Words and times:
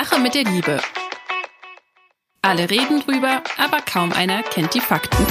Sache 0.00 0.20
mit 0.20 0.36
der 0.36 0.44
Liebe. 0.44 0.78
Alle 2.40 2.70
reden 2.70 3.00
drüber, 3.00 3.42
aber 3.56 3.78
kaum 3.80 4.12
einer 4.12 4.44
kennt 4.44 4.72
die 4.72 4.80
Fakten. 4.80 5.26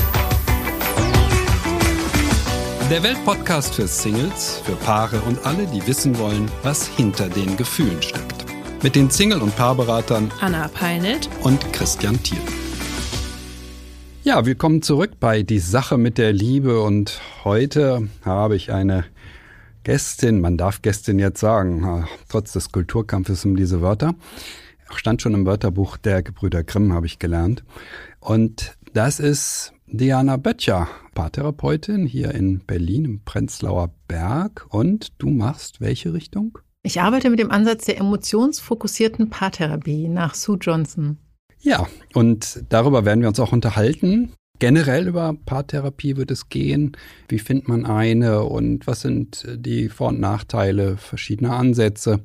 Der 2.92 3.02
Weltpodcast 3.02 3.76
für 3.76 3.88
Singles, 3.88 4.62
für 4.66 4.76
Paare 4.76 5.22
und 5.22 5.46
alle, 5.46 5.68
die 5.68 5.88
wissen 5.88 6.20
wollen, 6.20 6.52
was 6.64 6.86
hinter 6.86 7.30
den 7.30 7.56
Gefühlen 7.56 8.02
steckt. 8.02 8.44
Mit 8.84 8.98
den 8.98 9.10
Single- 9.10 9.42
und 9.42 9.56
Paarberatern 9.56 10.30
Anna 10.42 10.68
Peinelt 10.68 11.30
und 11.44 11.72
Christian 11.72 12.22
Thiel. 12.22 12.42
Ja, 14.24 14.46
willkommen 14.46 14.82
zurück 14.82 15.12
bei 15.22 15.44
Die 15.44 15.60
Sache 15.60 15.98
mit 15.98 16.18
der 16.18 16.34
Liebe 16.34 16.82
und 16.82 17.22
heute 17.46 18.10
habe 18.26 18.58
ich 18.58 18.74
eine 18.74 19.06
Gästin, 19.88 20.42
man 20.42 20.58
darf 20.58 20.82
Gästin 20.82 21.18
jetzt 21.18 21.40
sagen, 21.40 22.06
trotz 22.28 22.52
des 22.52 22.74
Kulturkampfes 22.74 23.46
um 23.46 23.56
diese 23.56 23.80
Wörter. 23.80 24.16
Stand 24.94 25.22
schon 25.22 25.34
im 25.34 25.46
Wörterbuch 25.46 25.96
der 25.96 26.24
Gebrüder 26.24 26.62
Grimm, 26.62 26.92
habe 26.92 27.06
ich 27.06 27.20
gelernt. 27.20 27.64
Und 28.20 28.78
das 28.92 29.22
ist 29.22 29.72
Diana 29.86 30.36
Böttcher, 30.36 30.90
Paartherapeutin 31.16 32.06
hier 32.06 32.32
in 32.32 32.60
Berlin 32.60 33.06
im 33.06 33.22
Prenzlauer 33.24 33.92
Berg. 34.10 34.66
Und 34.72 35.14
du 35.20 35.30
machst 35.30 35.80
welche 35.80 36.14
Richtung? 36.14 36.58
Ich 36.84 37.00
arbeite 37.00 37.30
mit 37.30 37.40
dem 37.40 37.50
Ansatz 37.50 37.86
der 37.86 37.98
emotionsfokussierten 37.98 39.30
Paartherapie 39.30 40.10
nach 40.10 40.36
Sue 40.36 40.58
Johnson. 40.60 41.18
Ja, 41.62 41.88
und 42.14 42.62
darüber 42.68 43.06
werden 43.06 43.22
wir 43.22 43.30
uns 43.30 43.40
auch 43.40 43.54
unterhalten. 43.54 44.34
Generell 44.60 45.08
über 45.08 45.36
Paartherapie 45.46 46.18
wird 46.18 46.32
es 46.32 46.50
gehen. 46.50 46.98
Wie 47.28 47.40
findet 47.40 47.68
man 47.68 47.86
eine 47.86 48.44
und 48.44 48.88
was 48.88 49.02
sind 49.02 49.46
die 49.56 49.90
Vor- 49.90 50.10
und 50.10 50.20
Nachteile 50.20 50.98
verschiedener 50.98 51.56
Ansätze? 51.56 52.22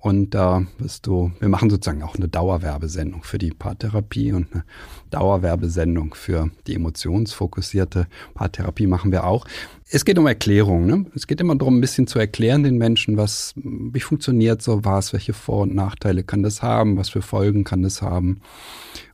Und 0.00 0.30
da 0.34 0.64
bist 0.78 1.06
du, 1.06 1.30
wir 1.40 1.50
machen 1.50 1.68
sozusagen 1.68 2.02
auch 2.02 2.14
eine 2.14 2.26
Dauerwerbesendung 2.26 3.22
für 3.22 3.36
die 3.36 3.50
Paartherapie 3.50 4.32
und 4.32 4.50
eine 4.52 4.64
Dauerwerbesendung 5.10 6.14
für 6.14 6.50
die 6.66 6.74
emotionsfokussierte 6.74 8.06
Paartherapie 8.32 8.86
machen 8.86 9.12
wir 9.12 9.24
auch. 9.24 9.44
Es 9.90 10.06
geht 10.06 10.18
um 10.18 10.26
Erklärung. 10.26 10.86
Ne? 10.86 11.04
Es 11.14 11.26
geht 11.26 11.40
immer 11.40 11.54
darum, 11.54 11.76
ein 11.76 11.80
bisschen 11.82 12.06
zu 12.06 12.18
erklären 12.18 12.62
den 12.62 12.78
Menschen, 12.78 13.18
was, 13.18 13.52
wie 13.56 14.00
funktioniert 14.00 14.62
sowas, 14.62 15.12
welche 15.12 15.34
Vor- 15.34 15.62
und 15.62 15.74
Nachteile 15.74 16.24
kann 16.24 16.42
das 16.42 16.62
haben, 16.62 16.96
was 16.96 17.10
für 17.10 17.22
Folgen 17.22 17.64
kann 17.64 17.82
das 17.82 18.00
haben. 18.00 18.40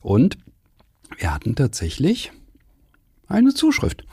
Und 0.01 0.37
wir 1.17 1.33
hatten 1.33 1.55
tatsächlich 1.55 2.31
eine 3.27 3.53
Zuschrift. 3.53 4.05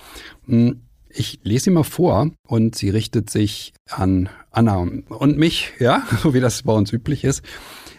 Hm, 0.46 0.80
ich 1.08 1.40
lese 1.44 1.64
sie 1.64 1.70
mal 1.70 1.84
vor 1.84 2.30
und 2.46 2.74
sie 2.74 2.90
richtet 2.90 3.30
sich 3.30 3.72
an 3.88 4.28
Anna 4.50 4.78
und 4.78 5.38
mich, 5.38 5.72
ja, 5.78 6.02
so 6.22 6.34
wie 6.34 6.40
das 6.40 6.62
bei 6.62 6.72
uns 6.72 6.92
üblich 6.92 7.24
ist. 7.24 7.42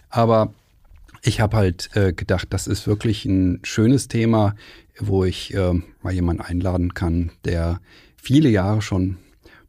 Aber 0.09 0.53
ich 1.21 1.39
habe 1.41 1.57
halt 1.57 1.89
äh, 1.95 2.13
gedacht, 2.13 2.47
das 2.51 2.67
ist 2.67 2.87
wirklich 2.87 3.25
ein 3.25 3.59
schönes 3.63 4.07
Thema, 4.07 4.55
wo 4.99 5.23
ich 5.23 5.53
äh, 5.53 5.73
mal 6.01 6.13
jemanden 6.13 6.41
einladen 6.41 6.93
kann, 6.93 7.31
der 7.43 7.79
viele 8.15 8.49
Jahre 8.49 8.81
schon 8.81 9.17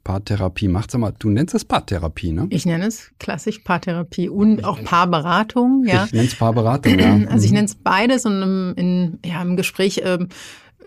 Paartherapie 0.06 0.69
macht. 0.69 0.92
Sag 0.92 1.00
mal, 1.00 1.12
du 1.19 1.30
nennst 1.30 1.55
es 1.55 1.64
Paartherapie, 1.64 2.30
ne? 2.30 2.47
Ich 2.50 2.64
nenne 2.64 2.86
es 2.86 3.11
klassisch 3.19 3.58
Paartherapie 3.58 4.28
und 4.28 4.64
auch 4.64 4.80
Paarberatung, 4.84 5.84
ja. 5.84 6.05
Ich 6.05 6.12
nenne 6.12 6.28
es 6.28 6.36
Paarberatung, 6.36 6.97
ja. 6.97 7.27
Also 7.28 7.44
ich 7.44 7.50
nenne 7.50 7.64
es 7.64 7.74
beides 7.74 8.24
und 8.24 8.41
im, 8.41 8.74
in, 8.77 9.19
ja, 9.24 9.42
im 9.42 9.56
Gespräch 9.56 10.02
ähm, 10.05 10.28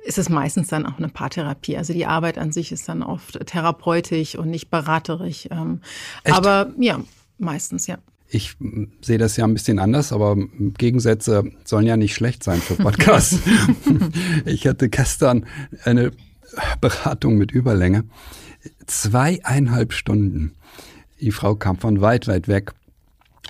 ist 0.03 0.17
es 0.17 0.29
meistens 0.29 0.69
dann 0.69 0.85
auch 0.85 0.97
eine 0.97 1.09
Paartherapie. 1.09 1.77
Also 1.77 1.93
die 1.93 2.05
Arbeit 2.05 2.37
an 2.37 2.51
sich 2.51 2.71
ist 2.71 2.87
dann 2.89 3.03
oft 3.03 3.45
therapeutisch 3.45 4.35
und 4.35 4.49
nicht 4.49 4.69
beraterisch. 4.69 5.47
Ähm, 5.51 5.81
aber 6.23 6.71
ja, 6.77 6.99
meistens, 7.37 7.87
ja. 7.87 7.97
Ich 8.31 8.55
sehe 9.01 9.17
das 9.17 9.37
ja 9.37 9.45
ein 9.45 9.53
bisschen 9.53 9.79
anders, 9.79 10.13
aber 10.13 10.37
Gegensätze 10.77 11.51
sollen 11.63 11.87
ja 11.87 11.97
nicht 11.97 12.13
schlecht 12.13 12.43
sein 12.43 12.61
für 12.61 12.75
Podcasts. 12.75 13.39
ich 14.45 14.67
hatte 14.67 14.87
gestern 14.87 15.47
eine 15.83 16.11
Beratung 16.80 17.37
mit 17.37 17.52
Überlänge. 17.52 18.03
Zweieinhalb 18.85 19.93
Stunden. 19.93 20.53
Die 21.19 21.31
Frau 21.31 21.55
kam 21.55 21.77
von 21.77 22.02
weit, 22.02 22.27
weit 22.27 22.47
weg. 22.47 22.73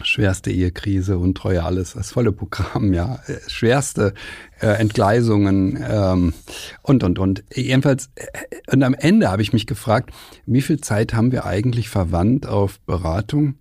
Schwerste 0.04 0.52
Ehekrise, 0.52 1.18
Untreue, 1.18 1.64
alles, 1.64 1.94
das 1.94 2.12
volle 2.12 2.32
Programm, 2.32 2.94
ja. 2.94 3.20
Schwerste 3.48 4.14
äh, 4.62 4.68
Entgleisungen 4.68 5.84
ähm, 5.88 6.34
und, 6.82 7.04
und, 7.04 7.20
und. 7.20 7.44
Jedenfalls, 7.54 8.09
äh, 8.16 8.28
und 8.72 8.84
am 8.84 8.94
Ende 8.94 9.30
habe 9.30 9.42
ich 9.42 9.54
mich 9.54 9.68
gefragt, 9.68 10.12
wie 10.46 10.62
viel 10.62 10.80
Zeit 10.80 11.14
haben 11.14 11.32
wir 11.32 11.46
eigentlich 11.46 11.90
verwandt 11.90 12.46
auf 12.46 12.80
Beratung? 12.82 13.56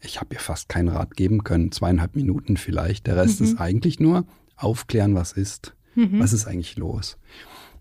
Ich 0.00 0.20
habe 0.20 0.34
ihr 0.34 0.40
fast 0.40 0.68
keinen 0.68 0.88
Rat 0.88 1.16
geben 1.16 1.42
können, 1.44 1.72
zweieinhalb 1.72 2.14
Minuten 2.14 2.56
vielleicht. 2.56 3.06
Der 3.06 3.16
Rest 3.16 3.40
mhm. 3.40 3.46
ist 3.46 3.60
eigentlich 3.60 3.98
nur 3.98 4.24
aufklären, 4.56 5.14
was 5.14 5.32
ist. 5.32 5.74
Mhm. 5.94 6.20
Was 6.20 6.32
ist 6.32 6.46
eigentlich 6.46 6.76
los? 6.76 7.18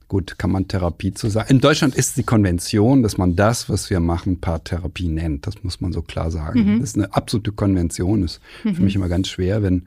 Gut, 0.07 0.37
kann 0.37 0.51
man 0.51 0.69
Therapie 0.69 1.13
zu 1.13 1.29
sagen. 1.29 1.49
In 1.49 1.59
Deutschland 1.59 1.93
ist 1.93 2.15
die 2.15 2.23
Konvention, 2.23 3.03
dass 3.03 3.17
man 3.17 3.35
das, 3.35 3.69
was 3.69 3.89
wir 3.89 3.99
machen, 3.99 4.39
Paartherapie 4.39 5.09
nennt. 5.09 5.47
Das 5.47 5.63
muss 5.63 5.81
man 5.81 5.91
so 5.91 6.01
klar 6.01 6.31
sagen. 6.31 6.75
Mhm. 6.75 6.79
Das 6.79 6.91
ist 6.91 6.95
eine 6.95 7.13
absolute 7.13 7.51
Konvention. 7.51 8.21
Das 8.21 8.33
ist 8.33 8.41
mhm. 8.63 8.75
für 8.75 8.81
mich 8.83 8.95
immer 8.95 9.09
ganz 9.09 9.27
schwer, 9.27 9.63
wenn 9.63 9.85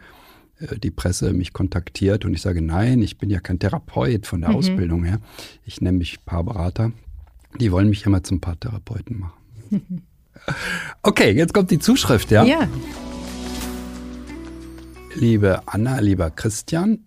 äh, 0.59 0.79
die 0.79 0.91
Presse 0.91 1.33
mich 1.33 1.55
kontaktiert 1.55 2.27
und 2.27 2.35
ich 2.35 2.43
sage, 2.43 2.61
nein, 2.61 3.01
ich 3.01 3.17
bin 3.17 3.31
ja 3.31 3.41
kein 3.41 3.59
Therapeut 3.59 4.27
von 4.27 4.43
der 4.43 4.51
mhm. 4.51 4.57
Ausbildung 4.57 5.05
her. 5.05 5.21
Ich 5.65 5.81
nenne 5.81 5.97
mich 5.97 6.23
Paarberater. 6.27 6.93
Die 7.59 7.73
wollen 7.73 7.89
mich 7.89 8.05
immer 8.05 8.23
zum 8.23 8.41
Paartherapeuten 8.41 9.21
machen. 9.21 10.03
Okay, 11.03 11.33
jetzt 11.33 11.53
kommt 11.53 11.71
die 11.71 11.79
Zuschrift, 11.79 12.31
ja? 12.31 12.45
Ja. 12.45 12.67
Liebe 15.15 15.61
Anna, 15.67 15.99
lieber 16.01 16.31
Christian, 16.31 17.01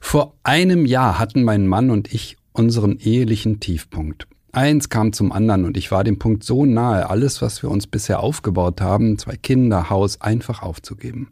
vor 0.00 0.34
einem 0.42 0.84
Jahr 0.84 1.18
hatten 1.18 1.44
mein 1.44 1.66
Mann 1.66 1.90
und 1.90 2.12
ich 2.12 2.36
unseren 2.52 2.98
ehelichen 2.98 3.60
Tiefpunkt. 3.60 4.26
Eins 4.52 4.88
kam 4.88 5.12
zum 5.12 5.30
anderen 5.30 5.64
und 5.64 5.76
ich 5.76 5.90
war 5.90 6.04
dem 6.04 6.18
Punkt 6.18 6.42
so 6.42 6.64
nahe, 6.64 7.08
alles, 7.10 7.42
was 7.42 7.62
wir 7.62 7.70
uns 7.70 7.86
bisher 7.86 8.20
aufgebaut 8.20 8.80
haben, 8.80 9.18
zwei 9.18 9.36
Kinder, 9.36 9.90
Haus, 9.90 10.20
einfach 10.20 10.62
aufzugeben. 10.62 11.28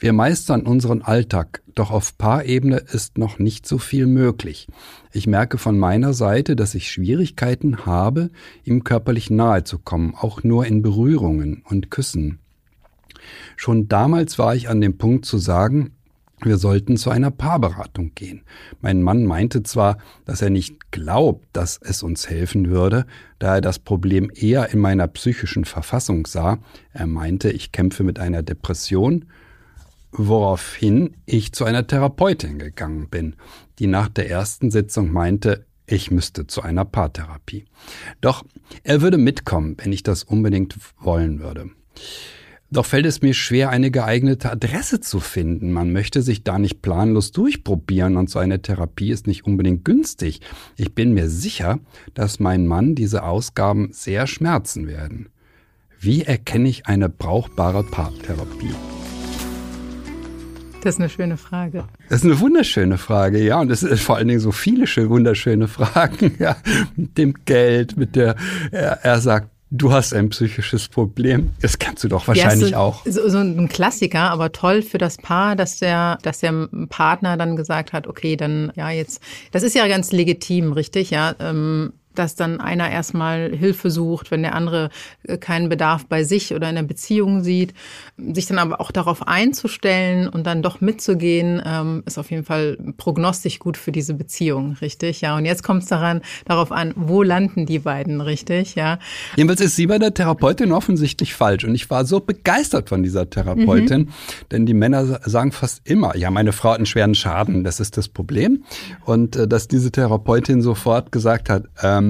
Wir 0.00 0.12
meistern 0.12 0.62
unseren 0.62 1.02
Alltag, 1.02 1.62
doch 1.74 1.90
auf 1.90 2.16
Paarebene 2.16 2.76
ist 2.76 3.18
noch 3.18 3.38
nicht 3.38 3.66
so 3.66 3.78
viel 3.78 4.06
möglich. 4.06 4.68
Ich 5.12 5.26
merke 5.26 5.58
von 5.58 5.78
meiner 5.78 6.14
Seite, 6.14 6.54
dass 6.54 6.74
ich 6.74 6.90
Schwierigkeiten 6.90 7.84
habe, 7.84 8.30
ihm 8.64 8.84
körperlich 8.84 9.28
nahe 9.28 9.64
zu 9.64 9.78
kommen, 9.78 10.14
auch 10.14 10.44
nur 10.44 10.66
in 10.66 10.82
Berührungen 10.82 11.62
und 11.68 11.90
Küssen. 11.90 12.38
Schon 13.56 13.88
damals 13.88 14.38
war 14.38 14.54
ich 14.54 14.68
an 14.68 14.80
dem 14.80 14.98
Punkt 14.98 15.26
zu 15.26 15.38
sagen, 15.38 15.96
wir 16.44 16.58
sollten 16.58 16.96
zu 16.96 17.10
einer 17.10 17.30
Paarberatung 17.30 18.12
gehen. 18.14 18.42
Mein 18.80 19.02
Mann 19.02 19.24
meinte 19.24 19.62
zwar, 19.62 19.98
dass 20.24 20.42
er 20.42 20.50
nicht 20.50 20.90
glaubt, 20.90 21.46
dass 21.52 21.78
es 21.82 22.02
uns 22.02 22.28
helfen 22.28 22.70
würde, 22.70 23.06
da 23.38 23.56
er 23.56 23.60
das 23.60 23.78
Problem 23.78 24.30
eher 24.34 24.70
in 24.72 24.80
meiner 24.80 25.08
psychischen 25.08 25.64
Verfassung 25.64 26.26
sah. 26.26 26.58
Er 26.92 27.06
meinte, 27.06 27.50
ich 27.50 27.72
kämpfe 27.72 28.04
mit 28.04 28.18
einer 28.18 28.42
Depression, 28.42 29.26
woraufhin 30.12 31.16
ich 31.26 31.52
zu 31.52 31.64
einer 31.64 31.86
Therapeutin 31.86 32.58
gegangen 32.58 33.08
bin, 33.08 33.36
die 33.78 33.86
nach 33.86 34.08
der 34.08 34.30
ersten 34.30 34.70
Sitzung 34.70 35.12
meinte, 35.12 35.66
ich 35.86 36.10
müsste 36.10 36.46
zu 36.46 36.62
einer 36.62 36.84
Paartherapie. 36.84 37.64
Doch 38.20 38.44
er 38.82 39.00
würde 39.00 39.18
mitkommen, 39.18 39.76
wenn 39.78 39.92
ich 39.92 40.02
das 40.02 40.22
unbedingt 40.22 40.76
wollen 41.00 41.40
würde. 41.40 41.70
Doch 42.70 42.84
fällt 42.84 43.06
es 43.06 43.22
mir 43.22 43.32
schwer, 43.32 43.70
eine 43.70 43.90
geeignete 43.90 44.52
Adresse 44.52 45.00
zu 45.00 45.20
finden. 45.20 45.72
Man 45.72 45.90
möchte 45.90 46.20
sich 46.20 46.44
da 46.44 46.58
nicht 46.58 46.82
planlos 46.82 47.32
durchprobieren 47.32 48.18
und 48.18 48.28
so 48.28 48.38
eine 48.38 48.60
Therapie 48.60 49.10
ist 49.10 49.26
nicht 49.26 49.46
unbedingt 49.46 49.86
günstig. 49.86 50.42
Ich 50.76 50.94
bin 50.94 51.14
mir 51.14 51.30
sicher, 51.30 51.78
dass 52.12 52.40
mein 52.40 52.66
Mann 52.66 52.94
diese 52.94 53.22
Ausgaben 53.22 53.88
sehr 53.92 54.26
schmerzen 54.26 54.86
werden. 54.86 55.30
Wie 55.98 56.22
erkenne 56.22 56.68
ich 56.68 56.86
eine 56.86 57.08
brauchbare 57.08 57.84
Paartherapie? 57.84 58.74
Das 60.82 60.94
ist 60.94 61.00
eine 61.00 61.08
schöne 61.08 61.36
Frage. 61.38 61.84
Das 62.08 62.20
ist 62.20 62.26
eine 62.26 62.38
wunderschöne 62.38 62.98
Frage, 62.98 63.42
ja. 63.42 63.60
Und 63.60 63.70
es 63.70 63.80
sind 63.80 63.98
vor 63.98 64.16
allen 64.16 64.28
Dingen 64.28 64.40
so 64.40 64.52
viele 64.52 64.86
schön, 64.86 65.08
wunderschöne 65.08 65.68
Fragen, 65.68 66.34
ja. 66.38 66.56
Mit 66.96 67.16
dem 67.16 67.34
Geld, 67.46 67.96
mit 67.96 68.14
der, 68.14 68.36
er, 68.70 69.04
er 69.04 69.20
sagt, 69.20 69.50
Du 69.70 69.92
hast 69.92 70.14
ein 70.14 70.30
psychisches 70.30 70.88
Problem. 70.88 71.50
Das 71.60 71.78
kennst 71.78 72.02
du 72.02 72.08
doch 72.08 72.26
wahrscheinlich 72.26 72.70
ja, 72.70 72.78
so, 72.78 72.82
auch. 72.82 73.04
So, 73.04 73.28
so 73.28 73.38
ein 73.38 73.68
Klassiker, 73.68 74.30
aber 74.30 74.50
toll 74.50 74.80
für 74.80 74.96
das 74.96 75.18
Paar, 75.18 75.56
dass 75.56 75.78
der, 75.78 76.18
dass 76.22 76.40
der 76.40 76.68
Partner 76.88 77.36
dann 77.36 77.54
gesagt 77.54 77.92
hat, 77.92 78.06
okay, 78.06 78.36
dann 78.36 78.72
ja 78.76 78.90
jetzt, 78.90 79.20
das 79.52 79.62
ist 79.62 79.74
ja 79.74 79.86
ganz 79.86 80.10
legitim, 80.10 80.72
richtig, 80.72 81.10
ja. 81.10 81.34
Ähm, 81.38 81.92
dass 82.18 82.34
dann 82.34 82.60
einer 82.60 82.90
erstmal 82.90 83.50
Hilfe 83.54 83.90
sucht, 83.90 84.30
wenn 84.30 84.42
der 84.42 84.54
andere 84.54 84.90
äh, 85.24 85.38
keinen 85.38 85.68
Bedarf 85.68 86.06
bei 86.06 86.24
sich 86.24 86.54
oder 86.54 86.68
in 86.68 86.74
der 86.74 86.82
Beziehung 86.82 87.42
sieht. 87.42 87.74
Sich 88.16 88.46
dann 88.46 88.58
aber 88.58 88.80
auch 88.80 88.90
darauf 88.90 89.26
einzustellen 89.26 90.28
und 90.28 90.46
dann 90.46 90.62
doch 90.62 90.80
mitzugehen, 90.80 91.62
ähm, 91.64 92.02
ist 92.06 92.18
auf 92.18 92.30
jeden 92.30 92.44
Fall 92.44 92.76
prognostisch 92.96 93.58
gut 93.58 93.76
für 93.76 93.92
diese 93.92 94.14
Beziehung, 94.14 94.76
richtig? 94.80 95.20
Ja, 95.20 95.36
und 95.36 95.44
jetzt 95.44 95.62
kommt 95.62 95.82
es 95.82 95.88
daran, 95.88 96.22
darauf 96.44 96.72
an, 96.72 96.92
wo 96.96 97.22
landen 97.22 97.66
die 97.66 97.78
beiden, 97.78 98.20
richtig? 98.20 98.74
Ja. 98.74 98.98
Jedenfalls 99.36 99.60
ist 99.60 99.76
sie 99.76 99.86
bei 99.86 99.98
der 99.98 100.14
Therapeutin 100.14 100.72
offensichtlich 100.72 101.34
falsch. 101.34 101.64
Und 101.64 101.74
ich 101.74 101.88
war 101.90 102.04
so 102.04 102.20
begeistert 102.20 102.88
von 102.88 103.02
dieser 103.02 103.30
Therapeutin, 103.30 104.02
mhm. 104.02 104.08
denn 104.50 104.66
die 104.66 104.74
Männer 104.74 105.20
sagen 105.24 105.52
fast 105.52 105.88
immer, 105.88 106.16
ja, 106.16 106.30
meine 106.30 106.52
Frau 106.52 106.70
hat 106.70 106.78
einen 106.78 106.86
schweren 106.86 107.14
Schaden, 107.14 107.64
das 107.64 107.80
ist 107.80 107.96
das 107.96 108.08
Problem. 108.08 108.64
Und 109.04 109.36
äh, 109.36 109.46
dass 109.46 109.68
diese 109.68 109.92
Therapeutin 109.92 110.62
sofort 110.62 111.12
gesagt 111.12 111.50
hat, 111.50 111.64
ähm, 111.82 112.07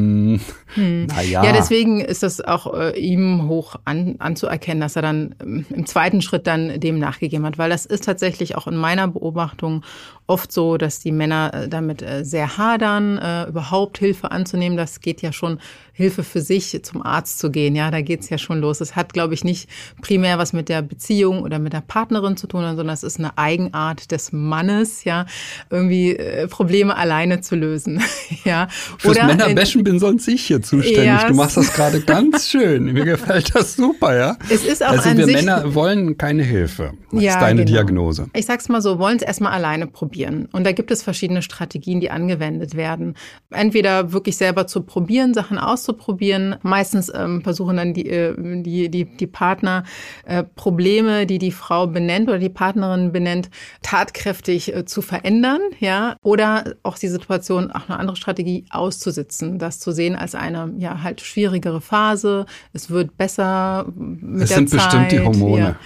hm. 0.75 1.07
naja. 1.07 1.45
Ja, 1.45 1.53
deswegen 1.53 2.01
ist 2.01 2.23
das 2.23 2.41
auch 2.41 2.73
äh, 2.75 2.99
ihm 2.99 3.49
hoch 3.49 3.77
an, 3.85 4.17
anzuerkennen, 4.19 4.81
dass 4.81 4.97
er 4.97 5.03
dann 5.03 5.35
ähm, 5.43 5.67
im 5.71 5.87
zweiten 5.87 6.23
Schritt 6.23 6.47
dann 6.47 6.81
dem 6.81 6.99
nachgegeben 6.99 7.45
hat, 7.45 7.59
weil 7.59 7.71
das 7.71 7.87
ist 7.87 8.05
tatsächlich 8.05 8.57
auch 8.57 8.67
in 8.67 8.77
meiner 8.77 9.09
Beobachtung 9.09 9.83
oft 10.29 10.53
so, 10.53 10.77
dass 10.77 11.01
die 11.01 11.11
Männer 11.11 11.51
äh, 11.55 11.69
damit 11.69 12.03
äh, 12.03 12.23
sehr 12.23 12.59
hadern, 12.59 13.19
äh, 13.19 13.49
überhaupt 13.49 13.99
Hilfe 13.99 14.31
anzunehmen. 14.31 14.77
Das 14.77 15.01
geht 15.01 15.23
ja 15.23 15.33
schon 15.33 15.59
Hilfe 15.95 16.23
für 16.23 16.43
sich, 16.43 16.79
zum 16.85 17.03
Arzt 17.03 17.41
zu 17.41 17.51
gehen. 17.51 17.75
Ja, 17.75 17.91
da 17.91 18.03
geht's 18.03 18.29
ja 18.29 18.39
schon 18.39 18.61
los. 18.61 18.81
Es 18.81 18.95
hat, 18.95 19.15
glaube 19.15 19.35
ich, 19.35 19.43
nicht 19.43 19.69
primär 20.01 20.39
was 20.39 20.53
mit 20.53 20.69
der 20.69 20.83
Beziehung 20.83 21.43
oder 21.43 21.59
mit 21.59 21.73
der 21.73 21.81
Partnerin 21.81 22.37
zu 22.37 22.47
tun, 22.47 22.63
sondern 22.63 22.91
es 22.91 23.03
ist 23.03 23.19
eine 23.19 23.37
Eigenart 23.37 24.13
des 24.13 24.31
Mannes, 24.31 25.03
ja, 25.03 25.27
irgendwie 25.71 26.17
Probleme 26.51 26.97
alleine 26.97 27.41
zu 27.41 27.57
lösen. 27.57 28.01
ja. 28.45 28.69
Fürs 28.99 29.17
oder 29.17 29.27
Männerbäschen 29.27 29.83
bin 29.83 29.99
sonst 29.99 30.29
ich 30.29 30.45
hier 30.45 30.63
zuständig. 30.63 31.05
Ja, 31.05 31.27
du 31.27 31.35
machst 31.35 31.57
das 31.57 31.73
gerade 31.73 32.01
ganz 32.01 32.49
schön. 32.51 32.93
Mir 32.93 33.05
gefällt 33.05 33.55
das 33.57 33.75
super, 33.75 34.17
ja. 34.17 34.37
Es 34.51 34.65
ist 34.65 34.85
auch 34.85 34.91
also 34.91 35.17
wir 35.17 35.27
Männer 35.27 35.75
wollen 35.75 36.17
keine 36.17 36.45
Hilfe. 36.45 36.93
Das 37.11 37.23
ja, 37.23 37.33
ist 37.33 37.41
deine 37.41 37.65
genau. 37.65 37.77
Diagnose. 37.77 38.27
Ich 38.35 38.47
sag's 38.47 38.69
mal 38.69 38.83
so, 38.83 39.01
wollen 39.01 39.17
es 39.17 39.23
erstmal 39.23 39.53
alleine 39.53 39.89
probieren. 39.89 40.18
Und 40.27 40.65
da 40.65 40.73
gibt 40.73 40.91
es 40.91 41.03
verschiedene 41.03 41.43
Strategien, 41.43 42.01
die 42.01 42.11
angewendet 42.11 42.75
werden. 42.75 43.15
Entweder 43.51 44.13
wirklich 44.13 44.37
selber 44.37 44.67
zu 44.67 44.83
probieren, 44.83 45.35
Sachen 45.35 45.59
auszuprobieren. 45.59 46.57
Meistens 46.63 47.13
ähm, 47.15 47.43
versuchen 47.43 47.77
dann 47.77 47.95
die, 47.95 48.09
äh, 48.09 48.35
die, 48.63 48.89
die, 48.89 49.05
die 49.05 49.27
Partner 49.27 49.85
äh, 50.25 50.43
Probleme, 50.43 51.27
die 51.27 51.39
die 51.39 51.53
Frau 51.53 51.87
benennt 51.87 52.29
oder 52.29 52.39
die 52.39 52.49
Partnerin 52.49 53.13
benennt, 53.13 53.51
tatkräftig 53.83 54.75
äh, 54.75 54.85
zu 54.85 55.03
verändern, 55.03 55.61
ja, 55.81 56.17
oder 56.23 56.75
auch 56.83 56.99
die 56.99 57.09
Situation, 57.09 57.71
auch 57.71 57.89
eine 57.89 57.99
andere 57.99 58.17
Strategie 58.17 58.65
auszusitzen, 58.71 59.59
das 59.59 59.81
zu 59.81 59.93
sehen 59.93 60.17
als 60.17 60.35
eine 60.35 60.75
ja 60.79 61.03
halt 61.03 61.21
schwierigere 61.21 61.81
Phase. 61.81 62.47
Es 62.73 62.91
wird 62.91 63.17
besser 63.17 63.87
mit 63.97 64.43
es 64.43 64.49
der 64.49 64.57
sind 64.59 64.71
Zeit. 64.71 64.81
bestimmt 64.81 65.13
die 65.13 65.21
Hormone. 65.21 65.61
Ja. 65.61 65.77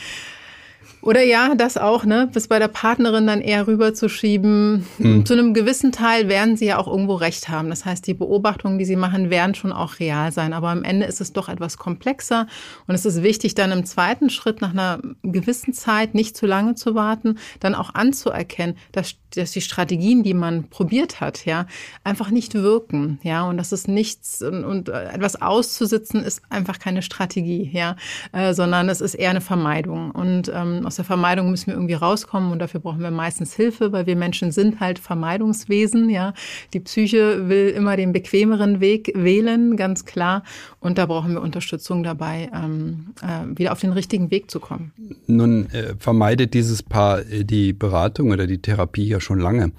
Oder 1.03 1.25
ja, 1.25 1.57
das 1.57 1.77
auch, 1.77 2.05
ne? 2.05 2.31
Bis 2.33 2.47
bei 2.47 2.61
der 2.61 2.69
Partnerin 2.69 3.27
dann 3.27 3.41
eher 3.41 3.67
rüberzuschieben. 3.67 4.87
Mhm. 4.99 5.27
Zu 5.27 5.33
einem 5.33 5.53
gewissen 5.53 5.91
Teil 5.91 6.29
werden 6.29 6.57
sie 6.57 6.67
ja 6.67 6.79
auch 6.79 6.87
irgendwo 6.87 7.17
recht 7.17 7.49
haben. 7.49 7.71
Das 7.71 7.85
heißt, 7.85 8.07
die 8.07 8.15
Beobachtungen, 8.15 8.79
die 8.79 8.85
sie 8.85 8.95
machen, 8.95 9.29
werden 9.29 9.57
schon 9.57 9.73
auch 9.73 9.99
real 9.99 10.31
sein. 10.31 10.53
Aber 10.53 10.69
am 10.69 10.85
Ende 10.85 11.07
ist 11.07 11.21
es 11.21 11.33
doch 11.33 11.49
etwas 11.49 11.77
komplexer. 11.77 12.47
Und 12.87 12.95
es 12.95 13.05
ist 13.05 13.25
wichtig, 13.25 13.57
dann 13.57 13.73
im 13.73 13.85
zweiten 13.85 14.31
Schritt 14.31 14.61
nach 14.61 14.71
einer 14.71 15.01
gewissen 15.25 15.75
Zeit 15.75 16.15
nicht 16.15 16.37
zu 16.37 16.47
lange 16.47 16.77
zu 16.77 16.95
warten, 16.95 17.37
dann 17.59 17.75
auch 17.75 17.95
anzuerkennen, 17.95 18.77
dass, 18.93 19.17
dass 19.35 19.51
die 19.51 19.61
Strategien, 19.61 20.23
die 20.23 20.35
man 20.35 20.69
probiert 20.69 21.21
hat, 21.21 21.45
ja, 21.47 21.67
einfach 22.05 22.31
nicht 22.31 22.55
wirken. 22.55 23.19
Ja, 23.25 23.43
und 23.49 23.57
das 23.57 23.73
ist 23.73 23.89
nichts 23.89 24.41
und, 24.41 24.65
und 24.65 24.89
etwas 24.89 25.43
auszusitzen 25.43 26.23
ist 26.23 26.43
einfach 26.49 26.79
keine 26.79 27.03
Strategie, 27.03 27.69
ja, 27.73 27.97
äh, 28.31 28.55
sondern 28.55 28.89
es 28.89 29.01
ist 29.01 29.15
eher 29.15 29.31
eine 29.31 29.41
Vermeidung. 29.41 30.13
Und 30.13 30.49
ähm, 30.55 30.83
aus 30.93 30.97
der 30.97 31.07
Vermeidung 31.07 31.51
müssen 31.51 31.69
wir 31.69 31.75
irgendwie 31.75 31.95
rauskommen 31.95 32.53
und 32.53 32.59
dafür 32.59 32.79
brauchen 32.79 33.01
wir 33.01 33.11
meistens 33.11 33.55
Hilfe, 33.55 33.93
weil 33.93 34.05
wir 34.05 34.15
Menschen 34.15 34.53
sind 34.53 34.79
halt 34.79 34.99
Vermeidungswesen, 34.99 36.11
ja. 36.11 36.35
Die 36.75 36.81
Psyche 36.81 37.49
will 37.49 37.71
immer 37.71 37.97
den 37.97 38.13
bequemeren 38.13 38.81
Weg 38.81 39.11
wählen, 39.15 39.79
ganz 39.79 40.05
klar. 40.05 40.43
Und 40.81 40.99
da 40.99 41.07
brauchen 41.07 41.33
wir 41.33 41.41
Unterstützung 41.41 42.03
dabei, 42.03 42.51
ähm, 42.55 43.15
äh, 43.23 43.59
wieder 43.59 43.73
auf 43.73 43.81
den 43.81 43.93
richtigen 43.93 44.31
Weg 44.31 44.51
zu 44.51 44.61
kommen. 44.61 44.93
Nun 45.27 45.71
äh, 45.71 45.95
vermeidet 45.99 46.53
dieses 46.53 46.83
Paar 46.83 47.21
äh, 47.21 47.45
die 47.45 47.73
Beratung 47.73 48.31
oder 48.31 48.47
die 48.47 48.61
Therapie 48.61 49.09
ja 49.09 49.19
schon 49.19 49.41
lange. 49.41 49.73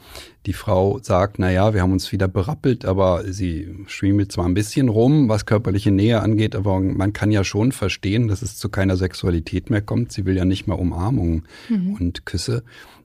Die 0.46 0.54
Frau 0.54 1.00
sagt, 1.02 1.40
na 1.40 1.52
ja, 1.52 1.74
wir 1.74 1.82
haben 1.82 1.94
uns 1.94 2.12
wieder 2.12 2.28
berappelt, 2.28 2.86
aber 2.86 3.24
sie 3.32 3.74
schwiemelt 3.88 4.32
zwar 4.32 4.46
ein 4.46 4.54
bisschen 4.54 4.90
rum, 4.90 5.30
was 5.30 5.46
körperliche 5.46 5.92
Nähe 5.92 6.22
angeht, 6.22 6.56
aber 6.56 6.80
man 6.80 7.14
kann 7.14 7.32
ja 7.32 7.44
schon 7.44 7.72
verstehen, 7.72 8.28
dass 8.28 8.42
es 8.42 8.58
zu 8.58 8.70
keiner 8.70 8.98
Sexualität 8.98 9.70
mehr 9.70 9.82
kommt. 9.82 10.12
Sie 10.12 10.26
will 10.26 10.36
ja 10.36 10.46
nicht 10.46 10.68
mehr 10.68 10.80
Umarmungen 10.80 11.48
mhm. 11.70 11.94
und 11.94 12.26
Küsse. 12.26 12.64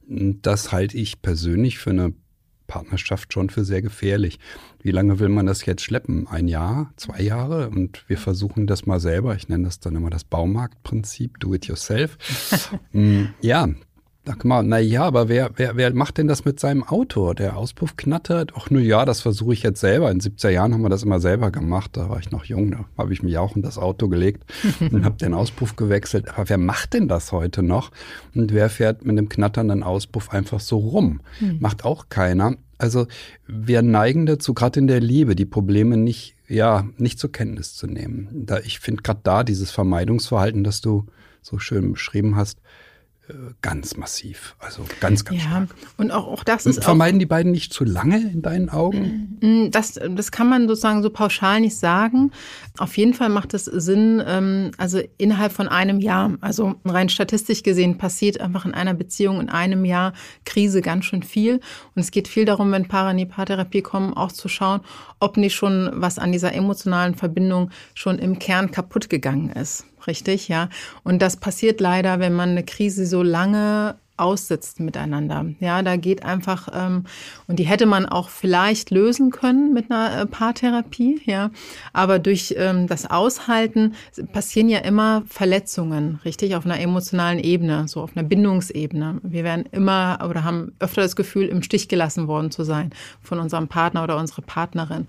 Das 0.08 0.72
halte 0.72 0.96
ich 0.96 1.22
persönlich 1.22 1.78
für 1.78 1.90
eine 1.90 2.12
Partnerschaft 2.68 3.32
schon 3.32 3.50
für 3.50 3.64
sehr 3.64 3.82
gefährlich. 3.82 4.38
Wie 4.80 4.92
lange 4.92 5.18
will 5.18 5.28
man 5.28 5.46
das 5.46 5.66
jetzt 5.66 5.82
schleppen? 5.82 6.28
Ein 6.28 6.46
Jahr, 6.46 6.92
zwei 6.96 7.20
Jahre? 7.20 7.70
Und 7.70 8.04
wir 8.08 8.18
versuchen 8.18 8.68
das 8.68 8.86
mal 8.86 9.00
selber. 9.00 9.34
Ich 9.34 9.48
nenne 9.48 9.64
das 9.64 9.80
dann 9.80 9.96
immer 9.96 10.10
das 10.10 10.22
Baumarktprinzip, 10.22 11.40
do 11.40 11.54
it 11.54 11.66
yourself. 11.66 12.16
Mm, 12.92 13.26
ja, 13.40 13.68
Sag 14.28 14.44
mal, 14.44 14.62
na 14.62 14.78
ja, 14.78 15.04
aber 15.04 15.30
wer, 15.30 15.52
wer, 15.56 15.76
wer 15.76 15.94
macht 15.94 16.18
denn 16.18 16.28
das 16.28 16.44
mit 16.44 16.60
seinem 16.60 16.84
Auto? 16.84 17.32
Der 17.32 17.56
Auspuff 17.56 17.96
knattert? 17.96 18.52
Ach, 18.56 18.68
nur 18.68 18.82
ja, 18.82 19.06
das 19.06 19.22
versuche 19.22 19.54
ich 19.54 19.62
jetzt 19.62 19.80
selber. 19.80 20.10
In 20.10 20.20
70er 20.20 20.50
Jahren 20.50 20.74
haben 20.74 20.82
wir 20.82 20.90
das 20.90 21.02
immer 21.02 21.18
selber 21.18 21.50
gemacht. 21.50 21.92
Da 21.96 22.10
war 22.10 22.18
ich 22.18 22.30
noch 22.30 22.44
jung, 22.44 22.70
da 22.72 22.84
habe 22.98 23.14
ich 23.14 23.22
mich 23.22 23.38
auch 23.38 23.56
in 23.56 23.62
das 23.62 23.78
Auto 23.78 24.06
gelegt 24.08 24.44
und 24.80 25.06
habe 25.06 25.16
den 25.16 25.32
Auspuff 25.32 25.76
gewechselt. 25.76 26.28
Aber 26.28 26.46
wer 26.50 26.58
macht 26.58 26.92
denn 26.92 27.08
das 27.08 27.32
heute 27.32 27.62
noch? 27.62 27.90
Und 28.34 28.52
wer 28.52 28.68
fährt 28.68 29.02
mit 29.02 29.16
dem 29.16 29.30
knatternden 29.30 29.82
Auspuff 29.82 30.28
einfach 30.30 30.60
so 30.60 30.76
rum? 30.76 31.22
Hm. 31.38 31.56
Macht 31.60 31.86
auch 31.86 32.10
keiner. 32.10 32.56
Also 32.76 33.06
wir 33.46 33.80
neigen 33.80 34.26
dazu, 34.26 34.52
gerade 34.52 34.78
in 34.78 34.88
der 34.88 35.00
Liebe, 35.00 35.36
die 35.36 35.46
Probleme 35.46 35.96
nicht, 35.96 36.36
ja, 36.48 36.86
nicht 36.98 37.18
zur 37.18 37.32
Kenntnis 37.32 37.76
zu 37.76 37.86
nehmen. 37.86 38.28
Da, 38.44 38.58
ich 38.58 38.78
finde 38.78 39.02
gerade 39.02 39.20
da 39.22 39.42
dieses 39.42 39.70
Vermeidungsverhalten, 39.70 40.64
das 40.64 40.82
du 40.82 41.06
so 41.40 41.58
schön 41.58 41.92
beschrieben 41.92 42.36
hast, 42.36 42.60
ganz 43.60 43.96
massiv. 43.96 44.56
Also 44.58 44.84
ganz, 45.00 45.24
ganz 45.24 45.42
ja, 45.42 45.48
stark. 45.48 45.68
Und 45.96 46.10
auch, 46.10 46.26
auch 46.26 46.44
das 46.44 46.66
ist. 46.66 46.82
Vermeiden 46.82 47.16
auch, 47.16 47.20
die 47.20 47.26
beiden 47.26 47.52
nicht 47.52 47.72
zu 47.72 47.84
lange 47.84 48.18
in 48.18 48.42
deinen 48.42 48.70
Augen? 48.70 49.38
Mm, 49.40 49.70
das, 49.70 49.98
das 50.10 50.32
kann 50.32 50.48
man 50.48 50.68
sozusagen 50.68 51.02
so 51.02 51.10
pauschal 51.10 51.60
nicht 51.60 51.76
sagen. 51.76 52.32
Auf 52.78 52.96
jeden 52.96 53.14
Fall 53.14 53.28
macht 53.28 53.54
es 53.54 53.66
Sinn, 53.66 54.22
ähm, 54.26 54.70
also 54.78 55.00
innerhalb 55.18 55.52
von 55.52 55.68
einem 55.68 56.00
Jahr, 56.00 56.34
also 56.40 56.76
rein 56.84 57.08
statistisch 57.08 57.62
gesehen, 57.62 57.98
passiert 57.98 58.40
einfach 58.40 58.64
in 58.64 58.74
einer 58.74 58.94
Beziehung 58.94 59.40
in 59.40 59.48
einem 59.48 59.84
Jahr 59.84 60.12
Krise 60.44 60.80
ganz 60.80 61.04
schön 61.04 61.22
viel. 61.22 61.54
Und 61.94 62.00
es 62.00 62.10
geht 62.10 62.28
viel 62.28 62.44
darum, 62.44 62.72
wenn 62.72 62.88
Paare 62.88 63.10
in 63.10 63.18
die 63.18 63.26
Paartherapie 63.26 63.82
kommen, 63.82 64.14
auch 64.14 64.32
zu 64.32 64.48
schauen, 64.48 64.80
ob 65.20 65.36
nicht 65.36 65.54
schon 65.54 65.90
was 65.94 66.18
an 66.18 66.32
dieser 66.32 66.54
emotionalen 66.54 67.14
Verbindung 67.14 67.70
schon 67.94 68.18
im 68.18 68.38
Kern 68.38 68.70
kaputt 68.70 69.10
gegangen 69.10 69.50
ist 69.50 69.84
richtig, 70.08 70.48
ja. 70.48 70.68
Und 71.04 71.22
das 71.22 71.36
passiert 71.36 71.80
leider, 71.80 72.18
wenn 72.18 72.34
man 72.34 72.50
eine 72.50 72.64
Krise 72.64 73.06
so 73.06 73.22
lange 73.22 73.96
aussitzt 74.18 74.80
miteinander. 74.80 75.46
Ja, 75.60 75.82
da 75.82 75.96
geht 75.96 76.24
einfach, 76.24 76.68
ähm, 76.74 77.04
und 77.46 77.58
die 77.58 77.66
hätte 77.66 77.86
man 77.86 78.04
auch 78.06 78.28
vielleicht 78.28 78.90
lösen 78.90 79.30
können 79.30 79.72
mit 79.72 79.90
einer 79.90 80.22
äh, 80.22 80.26
Paartherapie, 80.26 81.20
ja. 81.24 81.50
Aber 81.92 82.18
durch 82.18 82.54
ähm, 82.58 82.86
das 82.86 83.08
Aushalten 83.10 83.94
passieren 84.32 84.68
ja 84.68 84.80
immer 84.80 85.22
Verletzungen, 85.26 86.20
richtig, 86.24 86.56
auf 86.56 86.64
einer 86.64 86.80
emotionalen 86.80 87.38
Ebene, 87.38 87.86
so 87.88 88.02
auf 88.02 88.16
einer 88.16 88.26
Bindungsebene. 88.26 89.20
Wir 89.22 89.44
werden 89.44 89.66
immer 89.70 90.18
oder 90.28 90.44
haben 90.44 90.72
öfter 90.80 91.02
das 91.02 91.16
Gefühl, 91.16 91.46
im 91.46 91.62
Stich 91.62 91.88
gelassen 91.88 92.26
worden 92.26 92.50
zu 92.50 92.64
sein 92.64 92.90
von 93.22 93.38
unserem 93.38 93.68
Partner 93.68 94.02
oder 94.02 94.16
unserer 94.16 94.42
Partnerin. 94.42 95.06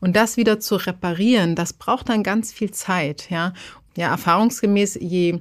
Und 0.00 0.14
das 0.14 0.36
wieder 0.36 0.60
zu 0.60 0.76
reparieren, 0.76 1.54
das 1.54 1.72
braucht 1.72 2.08
dann 2.08 2.22
ganz 2.22 2.52
viel 2.52 2.70
Zeit, 2.70 3.30
ja. 3.30 3.52
Ja, 3.96 4.10
erfahrungsgemäß, 4.10 4.98
je 5.00 5.40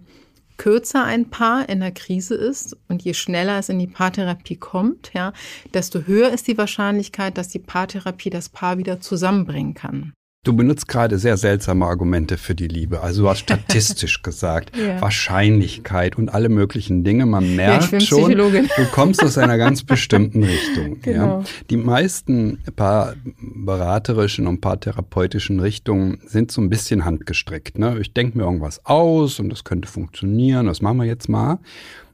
kürzer 0.57 1.03
ein 1.03 1.29
Paar 1.29 1.67
in 1.67 1.81
der 1.81 1.91
Krise 1.91 2.35
ist 2.35 2.77
und 2.87 3.03
je 3.03 3.13
schneller 3.13 3.59
es 3.59 3.69
in 3.69 3.79
die 3.79 3.87
Paartherapie 3.87 4.55
kommt, 4.55 5.11
ja, 5.13 5.33
desto 5.73 6.01
höher 6.01 6.31
ist 6.31 6.47
die 6.47 6.57
Wahrscheinlichkeit, 6.57 7.37
dass 7.37 7.49
die 7.49 7.59
Paartherapie 7.59 8.29
das 8.29 8.49
Paar 8.49 8.77
wieder 8.77 9.01
zusammenbringen 9.01 9.73
kann. 9.73 10.13
Du 10.45 10.55
benutzt 10.55 10.87
gerade 10.87 11.17
sehr 11.17 11.37
seltsame 11.37 11.87
Argumente 11.87 12.37
für 12.37 12.53
die 12.53 12.67
Liebe. 12.67 13.01
Also 13.01 13.23
du 13.23 13.29
hast 13.29 13.39
statistisch 13.41 14.21
gesagt, 14.21 14.77
ja. 14.77 15.01
Wahrscheinlichkeit 15.01 16.17
und 16.19 16.29
alle 16.29 16.49
möglichen 16.49 17.03
Dinge. 17.03 17.25
Man 17.25 17.55
merkt 17.55 17.91
ja, 17.91 17.99
schon, 17.99 18.31
du 18.31 18.67
kommst 18.91 19.23
aus 19.23 19.39
einer 19.39 19.57
ganz 19.57 19.83
bestimmten 19.83 20.43
Richtung. 20.43 21.01
Genau. 21.01 21.39
Ja. 21.39 21.43
Die 21.71 21.77
meisten 21.77 22.59
paar 22.75 23.15
beraterischen 23.39 24.45
und 24.45 24.61
paar 24.61 24.79
therapeutischen 24.79 25.59
Richtungen 25.59 26.19
sind 26.27 26.51
so 26.51 26.61
ein 26.61 26.69
bisschen 26.69 27.05
handgestrickt. 27.05 27.79
Ne? 27.79 27.97
Ich 27.99 28.13
denke 28.13 28.37
mir 28.37 28.43
irgendwas 28.43 28.85
aus 28.85 29.39
und 29.39 29.49
das 29.49 29.63
könnte 29.63 29.87
funktionieren, 29.87 30.67
das 30.67 30.79
machen 30.79 30.97
wir 30.97 31.05
jetzt 31.05 31.27
mal. 31.27 31.57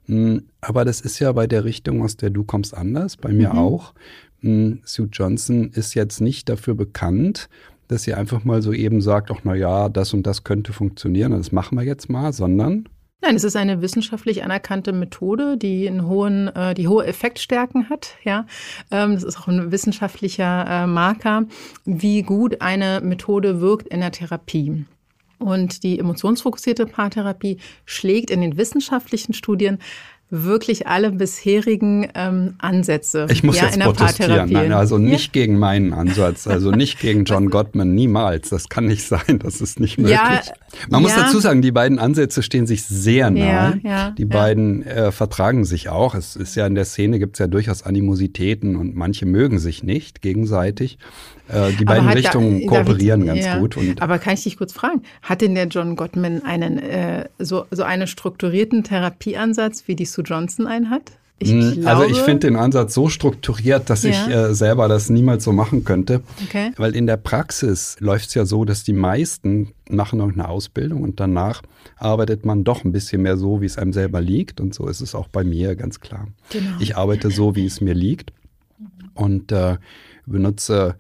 Hm, 0.06 0.44
aber 0.62 0.86
das 0.86 1.02
ist 1.02 1.20
ja 1.20 1.34
bei 1.34 1.48
der 1.48 1.66
Richtung, 1.66 2.02
aus 2.02 2.16
der 2.16 2.30
du 2.30 2.46
kommst, 2.46 2.74
anders, 2.74 3.18
bei 3.18 3.34
mir 3.34 3.50
mhm. 3.50 3.60
auch. 3.60 3.94
Hm, 4.40 4.80
Sue 4.86 5.10
Johnson 5.12 5.70
ist 5.74 5.94
jetzt 5.96 6.22
nicht 6.22 6.50
dafür 6.50 6.76
bekannt, 6.76 7.50
dass 7.92 8.04
sie 8.04 8.14
einfach 8.14 8.44
mal 8.46 8.62
so 8.62 8.72
eben 8.72 9.02
sagt, 9.02 9.32
ach 9.32 9.42
na 9.44 9.54
ja, 9.54 9.90
das 9.90 10.14
und 10.14 10.26
das 10.26 10.44
könnte 10.44 10.72
funktionieren, 10.72 11.34
das 11.34 11.52
machen 11.52 11.78
wir 11.78 11.86
jetzt 11.86 12.10
mal, 12.10 12.34
sondern 12.34 12.88
Nein, 13.24 13.36
es 13.36 13.44
ist 13.44 13.56
eine 13.56 13.84
wissenschaftlich 13.84 14.44
anerkannte 14.44 14.94
Methode, 14.94 15.56
die 15.56 15.88
einen 15.88 16.08
hohen, 16.08 16.48
äh, 16.48 16.74
die 16.74 16.88
hohe 16.88 17.06
Effektstärken 17.06 17.88
hat. 17.88 18.16
Ja, 18.24 18.48
ähm, 18.90 19.14
das 19.14 19.24
ist 19.24 19.38
auch 19.38 19.48
ein 19.48 19.72
wissenschaftlicher 19.72 20.66
äh, 20.68 20.88
Marker, 20.88 21.44
wie 21.86 22.24
gut 22.24 22.62
eine 22.62 23.00
Methode 23.02 23.62
wirkt 23.62 23.90
in 23.90 24.00
der 24.00 24.12
Therapie. 24.12 24.86
Und 25.38 25.84
die 25.84 26.00
emotionsfokussierte 26.00 26.88
Paartherapie 26.88 27.58
schlägt 27.86 28.32
in 28.32 28.42
den 28.42 28.58
wissenschaftlichen 28.58 29.34
Studien 29.34 29.80
wirklich 30.32 30.88
alle 30.88 31.12
bisherigen 31.12 32.08
ähm, 32.16 32.56
Ansätze. 32.58 33.28
Ich 33.30 33.44
muss 33.44 33.58
ja, 33.58 33.66
jetzt 33.66 33.80
protestieren. 33.80 34.50
Nein, 34.50 34.72
also 34.72 34.98
nicht 34.98 35.36
ja. 35.36 35.42
gegen 35.42 35.60
meinen 35.60 35.92
Ansatz, 35.92 36.48
also 36.48 36.72
nicht 36.72 37.00
gegen 37.00 37.26
John 37.26 37.50
Gottman, 37.50 37.94
niemals. 37.94 38.50
Das 38.50 38.70
kann 38.70 38.86
nicht 38.86 39.06
sein, 39.06 39.40
das 39.40 39.60
ist 39.60 39.82
nicht 39.82 39.98
möglich. 39.98 40.18
Ja, 40.18 40.42
Man 40.90 41.02
muss 41.02 41.14
dazu 41.14 41.40
sagen, 41.40 41.62
die 41.62 41.74
beiden 41.74 42.00
Ansätze 42.00 42.42
stehen 42.44 42.66
sich 42.66 42.84
sehr 42.84 43.30
nahe. 43.30 44.14
die 44.18 44.26
beiden 44.26 44.84
äh, 44.84 45.12
vertragen 45.12 45.66
sich 45.66 45.90
auch. 45.90 46.16
Es 46.16 46.38
ist 46.38 46.56
ja 46.56 46.66
in 46.66 46.76
der 46.76 46.86
Szene 46.86 47.20
gibt 47.20 47.36
es 47.36 47.40
ja 47.40 47.48
durchaus 47.48 47.84
Animositäten 47.84 48.78
und 48.78 48.96
manche 48.96 49.26
mögen 49.26 49.60
sich 49.60 49.84
nicht 49.84 50.22
gegenseitig. 50.22 50.98
Äh, 51.52 51.74
die 51.74 51.86
beiden 51.86 52.08
Richtungen 52.10 52.62
da, 52.62 52.68
kooperieren 52.68 53.22
ich, 53.22 53.28
ganz 53.28 53.46
ja. 53.46 53.60
gut. 53.60 53.78
Aber 54.00 54.20
kann 54.20 54.34
ich 54.34 54.44
dich 54.44 54.58
kurz 54.58 54.74
fragen, 54.74 55.02
hat 55.22 55.42
denn 55.42 55.56
der 55.56 55.68
John 55.68 55.96
Gottman 55.96 56.44
einen 56.44 56.78
äh, 56.80 57.26
so, 57.40 57.66
so 57.72 57.84
einen 57.84 58.08
strukturierten 58.08 58.84
Therapieansatz, 58.84 59.84
wie 59.88 59.96
die 59.96 60.06
Sue 60.06 60.24
Johnson 60.24 60.68
einen 60.68 60.90
hat? 60.90 61.12
Ich 61.44 61.50
glaube, 61.50 61.88
also 61.88 62.04
ich 62.06 62.20
finde 62.20 62.48
den 62.48 62.56
Ansatz 62.56 62.94
so 62.94 63.10
strukturiert, 63.10 63.90
dass 63.90 64.04
ja. 64.04 64.12
ich 64.12 64.28
äh, 64.28 64.54
selber 64.54 64.88
das 64.88 65.10
niemals 65.10 65.44
so 65.44 65.52
machen 65.52 65.84
könnte. 65.84 66.22
Okay. 66.46 66.72
Weil 66.78 66.96
in 66.96 67.08
der 67.08 67.18
Praxis 67.18 67.98
läuft 68.00 68.28
es 68.28 68.36
ja 68.36 68.46
so, 68.46 68.64
dass 68.64 68.84
die 68.84 68.94
meisten 68.94 69.74
machen 69.90 70.20
noch 70.20 70.32
eine 70.32 70.48
Ausbildung 70.48 71.02
und 71.02 71.20
danach 71.20 71.64
arbeitet 71.98 72.46
man 72.46 72.64
doch 72.64 72.84
ein 72.86 72.92
bisschen 72.92 73.24
mehr 73.24 73.38
so, 73.38 73.60
wie 73.60 73.66
es 73.66 73.80
einem 73.80 73.92
selber 73.92 74.22
liegt. 74.22 74.62
Und 74.62 74.76
so 74.76 74.88
ist 74.88 75.02
es 75.02 75.16
auch 75.16 75.30
bei 75.30 75.44
mir 75.44 75.76
ganz 75.76 76.00
klar. 76.00 76.28
Genau. 76.52 76.78
Ich 76.80 76.96
arbeite 76.96 77.32
so, 77.32 77.56
wie 77.56 77.66
es 77.66 77.82
mir 77.82 77.96
liegt 77.96 78.32
und 79.16 79.52
äh, 79.52 79.78
benutze 80.28 80.96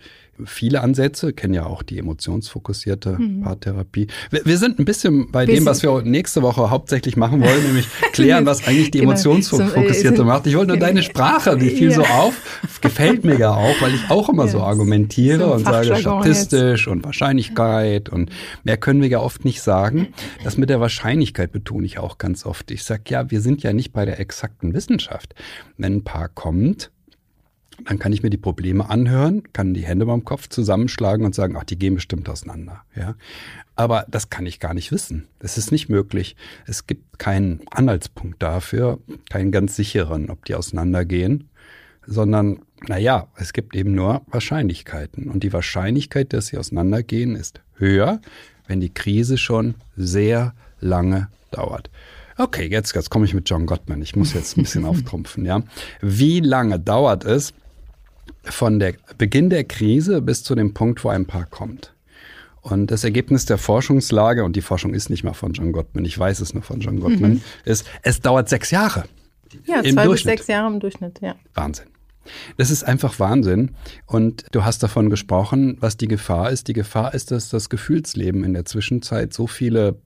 viele 0.45 0.81
Ansätze, 0.81 1.33
kennen 1.33 1.53
ja 1.53 1.65
auch 1.65 1.83
die 1.83 1.99
emotionsfokussierte 1.99 3.17
mhm. 3.19 3.41
Paartherapie. 3.41 4.07
Wir, 4.29 4.45
wir, 4.45 4.57
sind 4.57 4.79
ein 4.79 4.85
bisschen 4.85 5.31
bei 5.31 5.45
wir 5.45 5.55
dem, 5.55 5.65
was 5.65 5.83
wir 5.83 6.01
nächste 6.01 6.41
Woche 6.41 6.69
hauptsächlich 6.69 7.17
machen 7.17 7.41
wollen, 7.41 7.63
nämlich 7.63 7.87
klären, 8.13 8.45
was 8.45 8.67
eigentlich 8.67 8.91
die 8.91 8.99
genau. 8.99 9.11
emotionsfokussierte 9.11 10.23
macht. 10.23 10.47
Ich 10.47 10.55
wollte 10.55 10.69
nur 10.69 10.79
deine 10.79 11.03
Sprache, 11.03 11.57
die 11.57 11.69
fiel 11.69 11.89
ja. 11.89 11.95
so 11.95 12.03
auf, 12.03 12.59
gefällt 12.81 13.23
mir 13.23 13.37
ja 13.37 13.51
auch, 13.51 13.81
weil 13.81 13.93
ich 13.93 14.09
auch 14.09 14.29
immer 14.29 14.45
ja, 14.45 14.51
so 14.51 14.61
argumentiere 14.61 15.45
so 15.45 15.53
und 15.53 15.65
sage 15.65 15.95
statistisch 15.95 16.87
und 16.87 17.03
Wahrscheinlichkeit 17.03 18.09
und 18.09 18.31
mehr 18.63 18.77
können 18.77 19.01
wir 19.01 19.09
ja 19.09 19.19
oft 19.19 19.45
nicht 19.45 19.61
sagen. 19.61 20.07
Das 20.43 20.57
mit 20.57 20.69
der 20.69 20.79
Wahrscheinlichkeit 20.79 21.51
betone 21.51 21.85
ich 21.85 21.99
auch 21.99 22.17
ganz 22.17 22.45
oft. 22.45 22.71
Ich 22.71 22.83
sage 22.83 23.03
ja, 23.07 23.29
wir 23.31 23.41
sind 23.41 23.63
ja 23.63 23.73
nicht 23.73 23.93
bei 23.93 24.05
der 24.05 24.19
exakten 24.19 24.73
Wissenschaft. 24.73 25.35
Wenn 25.77 25.97
ein 25.97 26.03
Paar 26.03 26.29
kommt, 26.29 26.91
dann 27.85 27.99
kann 27.99 28.13
ich 28.13 28.23
mir 28.23 28.29
die 28.29 28.37
Probleme 28.37 28.89
anhören, 28.89 29.43
kann 29.53 29.73
die 29.73 29.85
Hände 29.85 30.05
beim 30.05 30.23
Kopf 30.23 30.49
zusammenschlagen 30.49 31.25
und 31.25 31.35
sagen, 31.35 31.55
ach, 31.57 31.63
die 31.63 31.77
gehen 31.77 31.95
bestimmt 31.95 32.29
auseinander. 32.29 32.83
Ja, 32.95 33.15
aber 33.75 34.05
das 34.09 34.29
kann 34.29 34.45
ich 34.45 34.59
gar 34.59 34.73
nicht 34.73 34.91
wissen. 34.91 35.27
Das 35.39 35.57
ist 35.57 35.71
nicht 35.71 35.89
möglich. 35.89 36.35
Es 36.65 36.87
gibt 36.87 37.19
keinen 37.19 37.61
Anhaltspunkt 37.69 38.41
dafür, 38.41 38.99
keinen 39.29 39.51
ganz 39.51 39.75
sicheren, 39.75 40.29
ob 40.29 40.45
die 40.45 40.55
auseinandergehen, 40.55 41.49
sondern 42.05 42.59
naja, 42.87 43.27
es 43.35 43.53
gibt 43.53 43.75
eben 43.75 43.93
nur 43.93 44.21
Wahrscheinlichkeiten. 44.27 45.29
Und 45.29 45.43
die 45.43 45.53
Wahrscheinlichkeit, 45.53 46.33
dass 46.33 46.47
sie 46.47 46.57
auseinandergehen, 46.57 47.35
ist 47.35 47.61
höher, 47.75 48.21
wenn 48.67 48.79
die 48.79 48.93
Krise 48.93 49.37
schon 49.37 49.75
sehr 49.95 50.53
lange 50.79 51.29
dauert. 51.51 51.89
Okay, 52.37 52.67
jetzt, 52.71 52.95
jetzt 52.95 53.09
komme 53.09 53.25
ich 53.25 53.33
mit 53.33 53.49
John 53.49 53.65
Gottman. 53.65 54.01
Ich 54.01 54.15
muss 54.15 54.33
jetzt 54.33 54.57
ein 54.57 54.63
bisschen 54.63 54.85
auftrumpfen, 54.91 55.45
ja. 55.45 55.61
Wie 56.01 56.39
lange 56.39 56.79
dauert 56.79 57.23
es, 57.23 57.53
von 58.43 58.79
der 58.79 58.95
Beginn 59.17 59.49
der 59.49 59.63
Krise 59.63 60.21
bis 60.21 60.43
zu 60.43 60.55
dem 60.55 60.73
Punkt, 60.73 61.03
wo 61.03 61.09
ein 61.09 61.25
Paar 61.25 61.45
kommt. 61.45 61.93
Und 62.61 62.91
das 62.91 63.03
Ergebnis 63.03 63.45
der 63.45 63.57
Forschungslage, 63.57 64.43
und 64.43 64.55
die 64.55 64.61
Forschung 64.61 64.93
ist 64.93 65.09
nicht 65.09 65.23
mal 65.23 65.33
von 65.33 65.53
John 65.53 65.71
Gottman, 65.71 66.05
ich 66.05 66.17
weiß 66.17 66.41
es 66.41 66.53
nur 66.53 66.61
von 66.61 66.79
John 66.79 66.99
Gottman, 66.99 67.33
mhm. 67.33 67.41
ist, 67.65 67.87
es 68.03 68.19
dauert 68.19 68.49
sechs 68.49 68.69
Jahre. 68.71 69.05
Ja, 69.65 69.83
zwei 69.83 70.07
bis 70.07 70.21
sechs 70.21 70.47
Jahre 70.47 70.71
im 70.71 70.79
Durchschnitt, 70.79 71.19
ja. 71.21 71.35
Wahnsinn. 71.55 71.87
Das 72.57 72.69
ist 72.69 72.83
einfach 72.83 73.19
Wahnsinn. 73.19 73.71
Und 74.05 74.45
du 74.51 74.63
hast 74.63 74.83
davon 74.83 75.09
gesprochen, 75.09 75.77
was 75.79 75.97
die 75.97 76.07
Gefahr 76.07 76.51
ist. 76.51 76.67
Die 76.67 76.73
Gefahr 76.73 77.15
ist, 77.15 77.31
dass 77.31 77.49
das 77.49 77.69
Gefühlsleben 77.69 78.43
in 78.43 78.53
der 78.53 78.65
Zwischenzeit 78.65 79.33
so 79.33 79.47
viele 79.47 79.97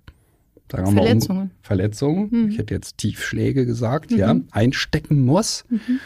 sagen 0.72 0.88
wir 0.88 0.94
mal, 0.94 1.04
Verletzungen, 1.04 1.52
Verletzungen 1.62 2.30
mhm. 2.32 2.50
ich 2.50 2.58
hätte 2.58 2.74
jetzt 2.74 2.98
Tiefschläge 2.98 3.66
gesagt, 3.66 4.12
mhm. 4.12 4.18
ja, 4.18 4.36
einstecken 4.52 5.24
muss. 5.26 5.66
Mhm. 5.70 6.00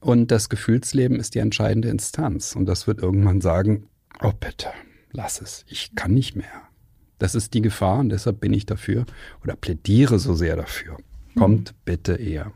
Und 0.00 0.30
das 0.30 0.48
Gefühlsleben 0.48 1.18
ist 1.18 1.34
die 1.34 1.40
entscheidende 1.40 1.88
Instanz. 1.88 2.54
Und 2.54 2.66
das 2.66 2.86
wird 2.86 3.00
irgendwann 3.00 3.40
sagen, 3.40 3.88
oh 4.22 4.32
bitte, 4.38 4.68
lass 5.12 5.40
es, 5.40 5.64
ich 5.68 5.94
kann 5.94 6.12
nicht 6.12 6.36
mehr. 6.36 6.68
Das 7.18 7.34
ist 7.34 7.54
die 7.54 7.62
Gefahr 7.62 7.98
und 7.98 8.10
deshalb 8.10 8.40
bin 8.40 8.52
ich 8.52 8.64
dafür 8.64 9.04
oder 9.42 9.56
plädiere 9.56 10.18
so 10.18 10.34
sehr 10.34 10.56
dafür. 10.56 10.96
Kommt 11.36 11.74
bitte 11.84 12.14
eher. 12.14 12.52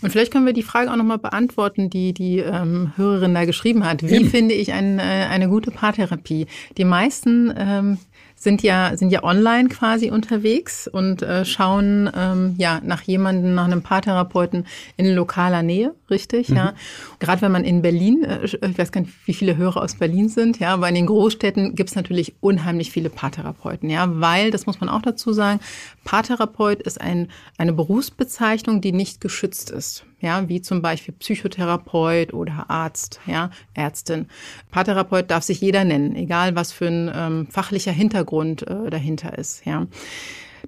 Und 0.00 0.10
vielleicht 0.10 0.32
können 0.32 0.46
wir 0.46 0.52
die 0.52 0.62
Frage 0.62 0.92
auch 0.92 0.96
nochmal 0.96 1.18
beantworten, 1.18 1.90
die 1.90 2.14
die 2.14 2.38
ähm, 2.38 2.92
Hörerin 2.96 3.34
da 3.34 3.44
geschrieben 3.44 3.84
hat. 3.84 4.02
Wie 4.02 4.14
Eben. 4.14 4.30
finde 4.30 4.54
ich 4.54 4.72
ein, 4.72 4.98
äh, 4.98 5.02
eine 5.02 5.48
gute 5.48 5.70
Paartherapie? 5.70 6.46
Die 6.76 6.84
meisten 6.84 7.52
ähm, 7.56 7.98
sind 8.38 8.62
ja, 8.62 8.96
sind 8.96 9.10
ja 9.10 9.24
online 9.24 9.68
quasi 9.68 10.10
unterwegs 10.10 10.86
und 10.88 11.22
äh, 11.22 11.44
schauen 11.44 12.10
ähm, 12.14 12.54
ja 12.56 12.80
nach 12.84 13.02
jemandem, 13.02 13.54
nach 13.54 13.64
einem 13.64 13.82
Paartherapeuten 13.82 14.66
in 14.96 15.14
lokaler 15.14 15.62
Nähe, 15.62 15.94
richtig? 16.08 16.48
Mhm. 16.48 16.56
Ja. 16.56 16.74
Gerade 17.18 17.42
wenn 17.42 17.52
man 17.52 17.64
in 17.64 17.82
Berlin, 17.82 18.24
äh, 18.24 18.44
ich 18.44 18.78
weiß 18.78 18.92
gar 18.92 19.00
nicht, 19.00 19.12
wie 19.26 19.34
viele 19.34 19.56
Hörer 19.56 19.82
aus 19.82 19.96
Berlin 19.96 20.28
sind, 20.28 20.60
ja, 20.60 20.74
aber 20.74 20.88
in 20.88 20.94
den 20.94 21.06
Großstädten 21.06 21.74
gibt 21.74 21.90
es 21.90 21.96
natürlich 21.96 22.36
unheimlich 22.40 22.90
viele 22.92 23.10
Paartherapeuten, 23.10 23.90
ja, 23.90 24.20
weil, 24.20 24.50
das 24.50 24.66
muss 24.66 24.80
man 24.80 24.88
auch 24.88 25.02
dazu 25.02 25.32
sagen, 25.32 25.60
Paartherapeut 26.04 26.80
ist 26.82 27.00
ein, 27.00 27.28
eine 27.56 27.72
Berufsbezeichnung, 27.72 28.80
die 28.80 28.92
nicht 28.92 29.20
geschützt 29.20 29.70
ist 29.70 30.04
ja, 30.20 30.48
wie 30.48 30.60
zum 30.60 30.82
Beispiel 30.82 31.14
Psychotherapeut 31.14 32.34
oder 32.34 32.66
Arzt, 32.68 33.20
ja, 33.26 33.50
Ärztin. 33.74 34.26
Paartherapeut 34.70 35.30
darf 35.30 35.44
sich 35.44 35.60
jeder 35.60 35.84
nennen, 35.84 36.16
egal 36.16 36.56
was 36.56 36.72
für 36.72 36.88
ein 36.88 37.10
ähm, 37.14 37.46
fachlicher 37.50 37.92
Hintergrund 37.92 38.66
äh, 38.66 38.90
dahinter 38.90 39.38
ist, 39.38 39.64
ja. 39.64 39.86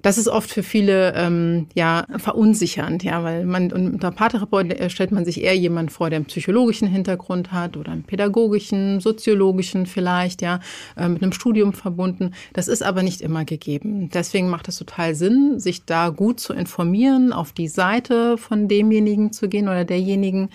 Das 0.01 0.17
ist 0.17 0.27
oft 0.27 0.49
für 0.49 0.63
viele 0.63 1.13
ähm, 1.15 1.67
ja 1.73 2.05
verunsichernd, 2.17 3.03
ja, 3.03 3.23
weil 3.23 3.45
man 3.45 3.71
unter 3.71 4.11
Paartherapeut 4.11 4.71
äh, 4.73 4.89
stellt 4.89 5.11
man 5.11 5.25
sich 5.25 5.41
eher 5.41 5.55
jemand 5.55 5.91
vor, 5.91 6.09
der 6.09 6.17
einen 6.17 6.25
psychologischen 6.25 6.87
Hintergrund 6.87 7.51
hat 7.51 7.77
oder 7.77 7.91
einen 7.91 8.03
pädagogischen, 8.03 8.99
soziologischen 8.99 9.85
vielleicht, 9.85 10.41
ja, 10.41 10.59
äh, 10.97 11.07
mit 11.07 11.21
einem 11.21 11.33
Studium 11.33 11.73
verbunden. 11.73 12.31
Das 12.53 12.67
ist 12.67 12.83
aber 12.83 13.03
nicht 13.03 13.21
immer 13.21 13.45
gegeben. 13.45 14.09
Deswegen 14.09 14.49
macht 14.49 14.67
es 14.67 14.77
total 14.77 15.15
Sinn, 15.15 15.59
sich 15.59 15.85
da 15.85 16.09
gut 16.09 16.39
zu 16.39 16.53
informieren, 16.53 17.33
auf 17.33 17.51
die 17.51 17.67
Seite 17.67 18.37
von 18.37 18.67
demjenigen 18.67 19.31
zu 19.33 19.49
gehen 19.49 19.67
oder 19.67 19.85
derjenigen 19.85 20.49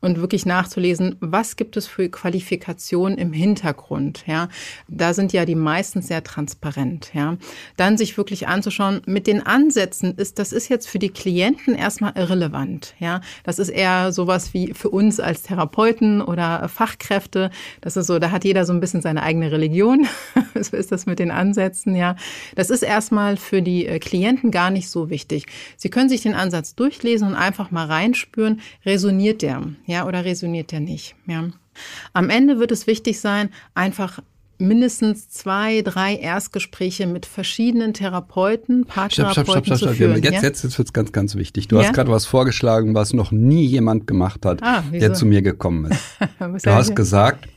und 0.00 0.20
wirklich 0.20 0.46
nachzulesen, 0.46 1.16
was 1.20 1.56
gibt 1.56 1.76
es 1.76 1.86
für 1.86 2.08
Qualifikationen 2.08 3.18
im 3.18 3.32
Hintergrund, 3.32 4.24
ja. 4.26 4.48
Da 4.88 5.14
sind 5.14 5.32
ja 5.32 5.44
die 5.44 5.54
meisten 5.54 6.02
sehr 6.02 6.24
transparent, 6.24 7.10
ja. 7.14 7.36
Dann 7.76 7.98
sich 7.98 8.16
wirklich 8.16 8.48
anzuschauen, 8.48 8.79
mit 9.06 9.26
den 9.26 9.44
Ansätzen 9.44 10.14
ist, 10.16 10.38
das 10.38 10.52
ist 10.52 10.68
jetzt 10.68 10.88
für 10.88 10.98
die 10.98 11.10
Klienten 11.10 11.74
erstmal 11.74 12.12
irrelevant, 12.16 12.94
ja. 12.98 13.20
Das 13.44 13.58
ist 13.58 13.68
eher 13.68 14.12
sowas 14.12 14.54
wie 14.54 14.72
für 14.74 14.90
uns 14.90 15.20
als 15.20 15.42
Therapeuten 15.42 16.22
oder 16.22 16.68
Fachkräfte. 16.68 17.50
Das 17.80 17.96
ist 17.96 18.06
so, 18.06 18.18
da 18.18 18.30
hat 18.30 18.44
jeder 18.44 18.64
so 18.64 18.72
ein 18.72 18.80
bisschen 18.80 19.02
seine 19.02 19.22
eigene 19.22 19.52
Religion. 19.52 20.06
so 20.54 20.76
ist 20.76 20.92
das 20.92 21.06
mit 21.06 21.18
den 21.18 21.30
Ansätzen, 21.30 21.94
ja. 21.94 22.16
Das 22.54 22.70
ist 22.70 22.82
erstmal 22.82 23.36
für 23.36 23.62
die 23.62 23.86
äh, 23.86 23.98
Klienten 23.98 24.50
gar 24.50 24.70
nicht 24.70 24.88
so 24.88 25.10
wichtig. 25.10 25.46
Sie 25.76 25.90
können 25.90 26.08
sich 26.08 26.22
den 26.22 26.34
Ansatz 26.34 26.74
durchlesen 26.74 27.28
und 27.28 27.34
einfach 27.34 27.70
mal 27.70 27.86
reinspüren, 27.86 28.60
resoniert 28.84 29.42
der, 29.42 29.62
ja, 29.86 30.06
oder 30.06 30.24
resoniert 30.24 30.72
der 30.72 30.80
nicht, 30.80 31.14
ja. 31.26 31.50
Am 32.12 32.30
Ende 32.30 32.58
wird 32.58 32.72
es 32.72 32.86
wichtig 32.86 33.20
sein, 33.20 33.50
einfach 33.74 34.20
mindestens 34.60 35.28
zwei, 35.28 35.82
drei 35.82 36.16
Erstgespräche 36.16 37.06
mit 37.06 37.26
verschiedenen 37.26 37.94
Therapeuten, 37.94 38.84
Paartherapeuten 38.84 39.44
stopp, 39.44 39.44
stopp, 39.46 39.66
stopp, 39.66 39.78
stopp, 39.78 39.88
zu 39.90 39.94
führen. 39.96 40.22
Jetzt, 40.22 40.32
ja? 40.34 40.42
jetzt, 40.42 40.64
jetzt 40.64 40.78
wird 40.78 40.88
es 40.88 40.92
ganz, 40.92 41.12
ganz 41.12 41.34
wichtig. 41.34 41.68
Du 41.68 41.76
ja? 41.76 41.84
hast 41.84 41.94
gerade 41.94 42.10
was 42.10 42.26
vorgeschlagen, 42.26 42.94
was 42.94 43.12
noch 43.12 43.32
nie 43.32 43.64
jemand 43.64 44.06
gemacht 44.06 44.44
hat, 44.44 44.62
ah, 44.62 44.82
der 44.92 45.14
zu 45.14 45.26
mir 45.26 45.42
gekommen 45.42 45.90
ist. 45.90 46.02
du 46.64 46.70
hast 46.70 46.94
gesagt, 46.94 47.48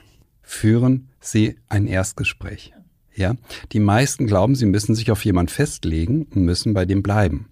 führen 0.42 1.10
Sie 1.20 1.58
ein 1.70 1.88
Erstgespräch. 1.88 2.74
Ja, 3.16 3.36
die 3.72 3.80
meisten 3.80 4.26
glauben, 4.26 4.56
sie 4.56 4.66
müssen 4.66 4.96
sich 4.96 5.12
auf 5.12 5.24
jemand 5.24 5.52
festlegen 5.52 6.26
und 6.34 6.46
müssen 6.46 6.74
bei 6.74 6.86
dem 6.86 7.04
bleiben 7.04 7.48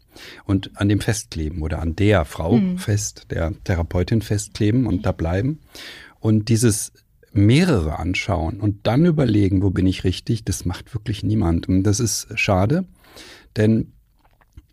und 0.46 0.72
an 0.76 0.90
dem 0.90 1.00
festkleben 1.00 1.62
oder 1.62 1.80
an 1.80 1.96
der 1.96 2.26
Frau 2.26 2.58
mhm. 2.58 2.78
fest, 2.78 3.28
der 3.30 3.54
Therapeutin 3.64 4.22
festkleben 4.22 4.88
und 4.88 5.06
da 5.06 5.12
bleiben. 5.12 5.60
Und 6.20 6.50
dieses 6.50 6.94
mehrere 7.34 7.98
anschauen 8.00 8.60
und 8.60 8.86
dann 8.88 9.06
überlegen, 9.06 9.62
wo 9.62 9.70
bin 9.70 9.88
ich 9.88 10.04
richtig, 10.04 10.44
das 10.44 10.66
macht 10.66 10.94
wirklich 10.94 11.24
niemand. 11.24 11.70
Und 11.70 11.84
das 11.84 12.00
ist 12.00 12.28
schade, 12.38 12.86
denn 13.56 13.94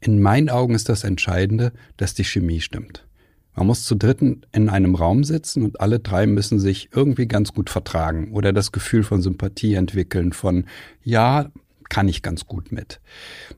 in 0.00 0.20
meinen 0.20 0.48
Augen 0.48 0.74
ist 0.74 0.88
das 0.88 1.04
Entscheidende, 1.04 1.72
dass 1.96 2.14
die 2.14 2.24
Chemie 2.24 2.60
stimmt. 2.60 3.04
Man 3.54 3.66
muss 3.66 3.84
zu 3.84 3.96
dritten 3.96 4.42
in 4.52 4.68
einem 4.68 4.94
Raum 4.94 5.24
sitzen 5.24 5.64
und 5.64 5.80
alle 5.80 5.98
drei 5.98 6.28
müssen 6.28 6.60
sich 6.60 6.90
irgendwie 6.94 7.26
ganz 7.26 7.52
gut 7.52 7.70
vertragen 7.70 8.32
oder 8.32 8.52
das 8.52 8.70
Gefühl 8.70 9.02
von 9.02 9.20
Sympathie 9.20 9.74
entwickeln, 9.74 10.32
von 10.32 10.64
ja, 11.02 11.50
kann 11.88 12.08
ich 12.08 12.22
ganz 12.22 12.46
gut 12.46 12.72
mit. 12.72 13.00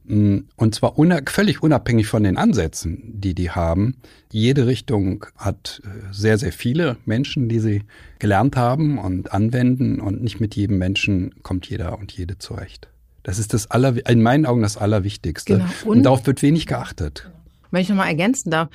Mm, 0.04 0.38
und 0.56 0.74
zwar 0.74 0.98
una 0.98 1.20
völlig 1.26 1.62
unabhängig 1.62 2.06
von 2.06 2.22
den 2.22 2.36
Ansätzen, 2.36 3.20
die 3.20 3.34
die 3.34 3.50
haben. 3.50 3.96
Jede 4.32 4.66
Richtung 4.66 5.26
hat 5.36 5.82
äh, 5.84 6.12
sehr, 6.12 6.38
sehr 6.38 6.52
viele 6.52 6.96
Menschen, 7.04 7.48
die 7.48 7.60
sie 7.60 7.82
gelernt 8.18 8.56
haben 8.56 8.98
und 8.98 9.32
anwenden 9.32 10.00
und 10.00 10.22
nicht 10.22 10.40
mit 10.40 10.54
jedem 10.54 10.78
Menschen 10.78 11.34
kommt 11.42 11.68
jeder 11.68 11.98
und 11.98 12.12
jede 12.12 12.38
zurecht. 12.38 12.88
Das 13.22 13.38
ist 13.38 13.52
das 13.52 13.70
aller, 13.70 14.08
in 14.08 14.22
meinen 14.22 14.46
Augen 14.46 14.62
das 14.62 14.76
Allerwichtigste. 14.76 15.58
Genau. 15.58 15.70
Und, 15.84 15.98
und 15.98 16.02
darauf 16.04 16.26
wird 16.26 16.42
wenig 16.42 16.66
geachtet. 16.66 17.30
Wenn 17.70 17.82
ich 17.82 17.88
nochmal 17.88 18.08
ergänzen 18.08 18.50
darf, 18.50 18.68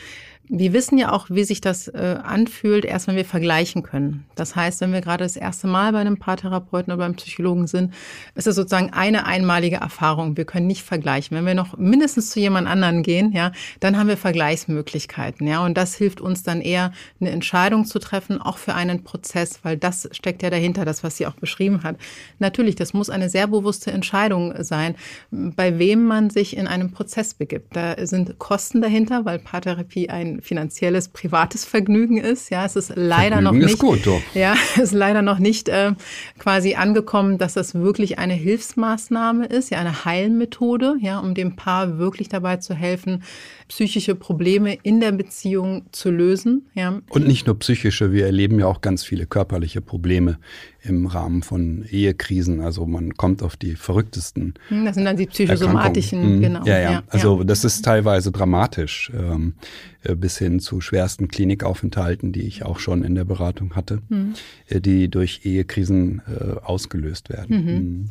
wir 0.48 0.74
wissen 0.74 0.98
ja 0.98 1.12
auch, 1.12 1.30
wie 1.30 1.44
sich 1.44 1.60
das 1.60 1.88
äh, 1.88 2.18
anfühlt, 2.24 2.86
erst 2.86 3.08
wenn 3.08 3.16
wir 3.16 3.26
vergleichen 3.26 3.84
können. 3.84 4.26
Das 4.36 4.56
heißt, 4.56 4.82
wenn 4.82 4.94
wir 4.94 5.02
gerade 5.02 5.24
das 5.24 5.36
erste 5.36 5.68
Mal 5.68 5.92
bei 5.92 6.00
einem 6.00 6.18
Paartherapeuten 6.18 6.94
oder 6.94 7.04
beim 7.04 7.16
Psychologen 7.16 7.68
sind, 7.68 7.94
ist 8.36 8.46
es 8.46 8.56
sozusagen 8.56 8.94
eine 8.94 9.26
einmalige 9.26 9.78
Erfahrung. 9.78 10.38
Wir 10.38 10.46
können 10.46 10.68
nicht 10.68 10.84
vergleichen. 10.84 11.36
Wenn 11.36 11.46
wir 11.46 11.56
noch 11.56 11.78
mindestens 11.78 12.30
zu 12.30 12.40
jemand 12.40 12.68
anderen 12.68 13.02
gehen, 13.02 13.32
ja, 13.32 13.52
dann 13.80 13.98
haben 13.98 14.08
wir 14.08 14.18
Vergleichsmöglichkeiten, 14.18 15.48
ja, 15.48 15.64
und 15.64 15.78
das 15.78 15.96
hilft 15.96 16.22
uns 16.22 16.44
dann 16.44 16.62
eher, 16.62 16.92
eine 17.20 17.32
Entscheidung 17.32 17.86
zu 17.86 18.00
treffen, 18.00 18.42
auch 18.42 18.58
für 18.58 18.76
einen 18.76 19.04
Prozess, 19.04 19.60
weil 19.64 19.78
das 19.78 20.08
steckt 20.12 20.44
ja 20.44 20.50
dahinter, 20.50 20.86
das, 20.86 21.04
was 21.04 21.18
sie 21.18 21.26
auch 21.26 21.36
beschrieben 21.36 21.84
hat. 21.84 21.98
Natürlich, 22.40 22.76
das 22.76 22.94
muss 22.94 23.10
eine 23.10 23.30
sehr 23.30 23.48
bewusste 23.48 23.92
Entscheidung 23.92 24.54
sein, 24.64 24.96
bei 25.32 25.80
wem 25.80 26.06
man 26.06 26.30
sich 26.30 26.56
in 26.56 26.68
einem 26.68 26.92
Prozess 26.92 27.34
begibt. 27.34 27.76
Da 27.76 27.96
sind 28.06 28.38
Kosten 28.38 28.82
dahinter, 28.82 29.26
weil 29.26 29.40
Paartherapie 29.40 30.10
ein 30.10 30.35
finanzielles, 30.42 31.10
privates 31.10 31.66
Vergnügen 31.66 32.18
ist. 32.18 32.50
Ja, 32.50 32.66
es 32.66 32.76
ist 32.76 32.94
leider 32.96 33.42
Vergnügen 33.42 33.44
noch 33.44 33.52
nicht. 33.54 33.74
Ist 33.74 33.80
gut, 33.80 34.06
doch. 34.06 34.22
Ja, 34.34 34.56
ist 34.82 34.94
leider 34.94 35.22
noch 35.22 35.40
nicht 35.40 35.70
äh, 35.70 35.94
quasi 36.38 36.76
angekommen, 36.76 37.38
dass 37.38 37.54
das 37.54 37.76
wirklich 37.76 38.20
eine 38.20 38.34
Hilfsmaßnahme 38.34 39.46
ist, 39.46 39.72
ja, 39.72 39.80
eine 39.80 40.06
Heilmethode, 40.06 40.96
ja, 41.00 41.20
um 41.20 41.34
dem 41.34 41.56
Paar 41.56 41.98
wirklich 41.98 42.30
dabei 42.30 42.58
zu 42.58 42.74
helfen, 42.74 43.24
psychische 43.68 44.16
Probleme 44.16 44.78
in 44.84 45.00
der 45.00 45.12
Beziehung 45.12 45.86
zu 45.92 46.12
lösen. 46.12 46.68
Ja. 46.74 47.02
Und 47.10 47.28
nicht 47.28 47.48
nur 47.48 47.58
psychische, 47.60 48.12
wir 48.12 48.26
erleben 48.26 48.60
ja 48.60 48.68
auch 48.68 48.82
ganz 48.82 49.04
viele 49.04 49.26
körperliche 49.26 49.82
Probleme 49.82 50.38
im 50.86 51.08
Rahmen 51.08 51.42
von 51.44 51.86
Ehekrisen. 51.90 52.62
Also 52.62 52.86
man 52.86 53.16
kommt 53.16 53.42
auf 53.44 53.56
die 53.58 53.76
verrücktesten. 53.76 54.54
Hm, 54.70 54.86
das 54.86 54.96
sind 54.96 55.06
dann 55.06 55.18
die 55.18 55.26
psychosomatischen, 55.26 56.38
mhm. 56.38 56.42
genau. 56.42 56.66
Ja, 56.66 56.80
ja. 56.80 57.04
Also 57.10 57.40
ja. 57.40 57.44
das 57.44 57.66
ist 57.66 57.84
teilweise 57.84 58.32
dramatisch, 58.32 59.12
ähm, 59.14 59.56
äh, 60.04 60.16
bis 60.16 60.38
hin 60.38 60.60
zu 60.60 60.82
schwersten 60.82 61.28
Klinikaufenthalten, 61.28 62.32
die 62.32 62.44
ich 62.44 62.64
auch 62.64 62.80
schon 62.80 63.04
in 63.04 63.16
der 63.16 63.26
Beratung 63.26 63.76
hatte, 63.76 64.00
mhm. 64.10 64.34
die 64.70 65.10
durch 65.10 65.42
Ehekrisen 65.44 66.22
äh, 66.28 66.60
ausgelöst 66.64 67.30
werden. 67.30 67.58
Mhm. 67.58 67.74
mhm. 67.74 68.10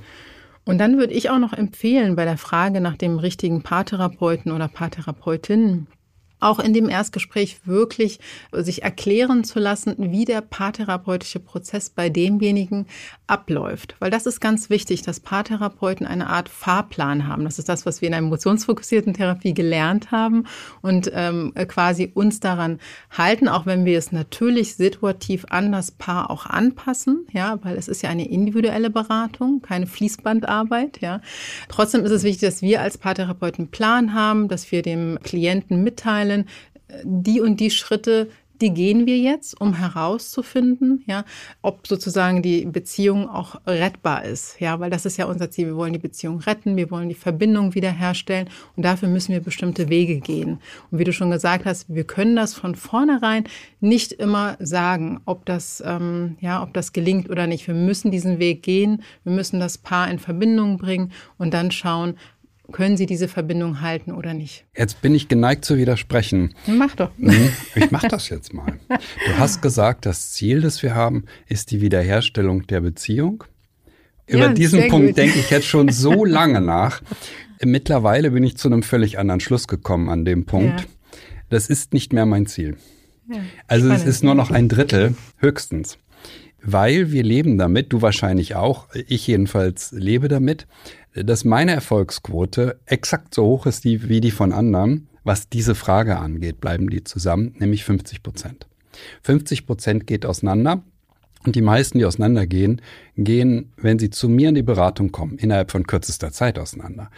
Und 0.66 0.78
dann 0.78 0.96
würde 0.96 1.12
ich 1.12 1.28
auch 1.28 1.38
noch 1.38 1.52
empfehlen, 1.52 2.16
bei 2.16 2.24
der 2.24 2.38
Frage 2.38 2.80
nach 2.80 2.96
dem 2.96 3.18
richtigen 3.18 3.62
Paartherapeuten 3.62 4.50
oder 4.50 4.66
Paartherapeutin, 4.66 5.86
auch 6.44 6.58
in 6.58 6.72
dem 6.74 6.88
Erstgespräch 6.88 7.58
wirklich 7.64 8.20
sich 8.52 8.82
erklären 8.82 9.44
zu 9.44 9.58
lassen, 9.58 9.94
wie 9.98 10.24
der 10.24 10.40
paartherapeutische 10.40 11.40
Prozess 11.40 11.90
bei 11.90 12.10
demjenigen 12.10 12.86
abläuft. 13.26 13.96
Weil 13.98 14.10
das 14.10 14.26
ist 14.26 14.40
ganz 14.40 14.68
wichtig, 14.68 15.02
dass 15.02 15.20
Paartherapeuten 15.20 16.06
eine 16.06 16.28
Art 16.28 16.48
Fahrplan 16.48 17.26
haben. 17.26 17.44
Das 17.44 17.58
ist 17.58 17.68
das, 17.68 17.86
was 17.86 18.02
wir 18.02 18.08
in 18.08 18.12
der 18.12 18.18
emotionsfokussierten 18.18 19.14
Therapie 19.14 19.54
gelernt 19.54 20.10
haben 20.10 20.44
und 20.82 21.10
ähm, 21.14 21.52
quasi 21.68 22.10
uns 22.12 22.40
daran 22.40 22.78
halten, 23.10 23.48
auch 23.48 23.64
wenn 23.66 23.84
wir 23.84 23.98
es 23.98 24.12
natürlich 24.12 24.74
situativ 24.74 25.46
an 25.48 25.72
das 25.72 25.90
Paar 25.90 26.30
auch 26.30 26.46
anpassen, 26.46 27.26
ja, 27.32 27.58
weil 27.62 27.76
es 27.76 27.88
ist 27.88 28.02
ja 28.02 28.10
eine 28.10 28.28
individuelle 28.28 28.90
Beratung, 28.90 29.62
keine 29.62 29.86
Fließbandarbeit, 29.86 31.00
ja. 31.00 31.20
Trotzdem 31.68 32.04
ist 32.04 32.10
es 32.10 32.22
wichtig, 32.22 32.48
dass 32.48 32.62
wir 32.62 32.82
als 32.82 32.98
Paartherapeuten 32.98 33.64
einen 33.64 33.70
Plan 33.70 34.12
haben, 34.12 34.48
dass 34.48 34.70
wir 34.70 34.82
dem 34.82 35.18
Klienten 35.22 35.82
mitteilen, 35.82 36.33
können, 36.34 36.48
die 37.04 37.40
und 37.40 37.60
die 37.60 37.70
Schritte, 37.70 38.28
die 38.60 38.72
gehen 38.72 39.04
wir 39.04 39.18
jetzt, 39.18 39.60
um 39.60 39.74
herauszufinden, 39.74 41.02
ja, 41.06 41.24
ob 41.60 41.86
sozusagen 41.88 42.40
die 42.40 42.64
Beziehung 42.64 43.28
auch 43.28 43.60
rettbar 43.66 44.24
ist, 44.24 44.60
ja, 44.60 44.78
weil 44.78 44.90
das 44.90 45.04
ist 45.04 45.16
ja 45.16 45.26
unser 45.26 45.50
Ziel. 45.50 45.66
Wir 45.66 45.76
wollen 45.76 45.92
die 45.92 45.98
Beziehung 45.98 46.38
retten, 46.38 46.76
wir 46.76 46.90
wollen 46.90 47.08
die 47.08 47.16
Verbindung 47.16 47.74
wiederherstellen 47.74 48.48
und 48.76 48.84
dafür 48.84 49.08
müssen 49.08 49.32
wir 49.32 49.40
bestimmte 49.40 49.88
Wege 49.88 50.20
gehen. 50.20 50.60
Und 50.90 50.98
wie 50.98 51.04
du 51.04 51.12
schon 51.12 51.32
gesagt 51.32 51.64
hast, 51.64 51.92
wir 51.92 52.04
können 52.04 52.36
das 52.36 52.54
von 52.54 52.76
vornherein 52.76 53.44
nicht 53.80 54.12
immer 54.12 54.56
sagen, 54.60 55.20
ob 55.24 55.44
das, 55.46 55.82
ähm, 55.84 56.36
ja, 56.40 56.62
ob 56.62 56.72
das 56.74 56.92
gelingt 56.92 57.30
oder 57.30 57.48
nicht. 57.48 57.66
Wir 57.66 57.74
müssen 57.74 58.12
diesen 58.12 58.38
Weg 58.38 58.62
gehen, 58.62 59.02
wir 59.24 59.32
müssen 59.32 59.58
das 59.58 59.78
Paar 59.78 60.08
in 60.08 60.20
Verbindung 60.20 60.78
bringen 60.78 61.10
und 61.38 61.52
dann 61.52 61.72
schauen, 61.72 62.14
können 62.72 62.96
Sie 62.96 63.06
diese 63.06 63.28
Verbindung 63.28 63.80
halten 63.80 64.12
oder 64.12 64.34
nicht? 64.34 64.64
Jetzt 64.76 65.02
bin 65.02 65.14
ich 65.14 65.28
geneigt 65.28 65.64
zu 65.64 65.76
widersprechen. 65.76 66.54
Mach 66.66 66.94
doch. 66.96 67.10
Mhm. 67.18 67.50
Ich 67.74 67.90
mach 67.90 68.04
das 68.04 68.28
jetzt 68.28 68.54
mal. 68.54 68.78
Du 68.88 69.38
hast 69.38 69.60
gesagt, 69.60 70.06
das 70.06 70.32
Ziel, 70.32 70.62
das 70.62 70.82
wir 70.82 70.94
haben, 70.94 71.24
ist 71.48 71.70
die 71.70 71.80
Wiederherstellung 71.80 72.66
der 72.66 72.80
Beziehung. 72.80 73.44
Über 74.26 74.46
ja, 74.46 74.52
diesen 74.52 74.88
Punkt 74.88 75.08
gut. 75.08 75.16
denke 75.18 75.38
ich 75.38 75.50
jetzt 75.50 75.66
schon 75.66 75.90
so 75.90 76.24
lange 76.24 76.60
nach. 76.60 77.02
Mittlerweile 77.62 78.30
bin 78.30 78.42
ich 78.42 78.56
zu 78.56 78.68
einem 78.68 78.82
völlig 78.82 79.18
anderen 79.18 79.40
Schluss 79.40 79.68
gekommen 79.68 80.08
an 80.08 80.24
dem 80.24 80.46
Punkt. 80.46 80.80
Ja. 80.80 80.86
Das 81.50 81.68
ist 81.68 81.92
nicht 81.92 82.12
mehr 82.12 82.26
mein 82.26 82.46
Ziel. 82.46 82.76
Ja, 83.28 83.36
also 83.68 83.86
spannend. 83.86 84.02
es 84.02 84.08
ist 84.08 84.24
nur 84.24 84.34
noch 84.34 84.50
ein 84.50 84.68
Drittel, 84.68 85.14
höchstens. 85.38 85.98
Weil 86.62 87.12
wir 87.12 87.22
leben 87.22 87.58
damit, 87.58 87.92
du 87.92 88.00
wahrscheinlich 88.00 88.54
auch, 88.54 88.88
ich 88.94 89.26
jedenfalls 89.26 89.92
lebe 89.92 90.28
damit, 90.28 90.66
dass 91.14 91.44
meine 91.44 91.72
Erfolgsquote 91.72 92.80
exakt 92.86 93.34
so 93.34 93.44
hoch 93.44 93.66
ist 93.66 93.84
wie 93.84 94.20
die 94.20 94.30
von 94.30 94.52
anderen. 94.52 95.08
Was 95.22 95.48
diese 95.48 95.74
Frage 95.74 96.18
angeht, 96.18 96.60
bleiben 96.60 96.90
die 96.90 97.04
zusammen, 97.04 97.54
nämlich 97.58 97.84
50 97.84 98.22
Prozent. 98.22 98.66
50 99.22 99.66
Prozent 99.66 100.06
geht 100.06 100.26
auseinander. 100.26 100.82
Und 101.46 101.56
die 101.56 101.62
meisten, 101.62 101.98
die 101.98 102.04
auseinandergehen, 102.04 102.80
gehen, 103.16 103.72
wenn 103.76 103.98
sie 103.98 104.10
zu 104.10 104.28
mir 104.28 104.48
in 104.48 104.54
die 104.54 104.62
Beratung 104.62 105.12
kommen, 105.12 105.38
innerhalb 105.38 105.70
von 105.70 105.86
kürzester 105.86 106.32
Zeit 106.32 106.58
auseinander. 106.58 107.10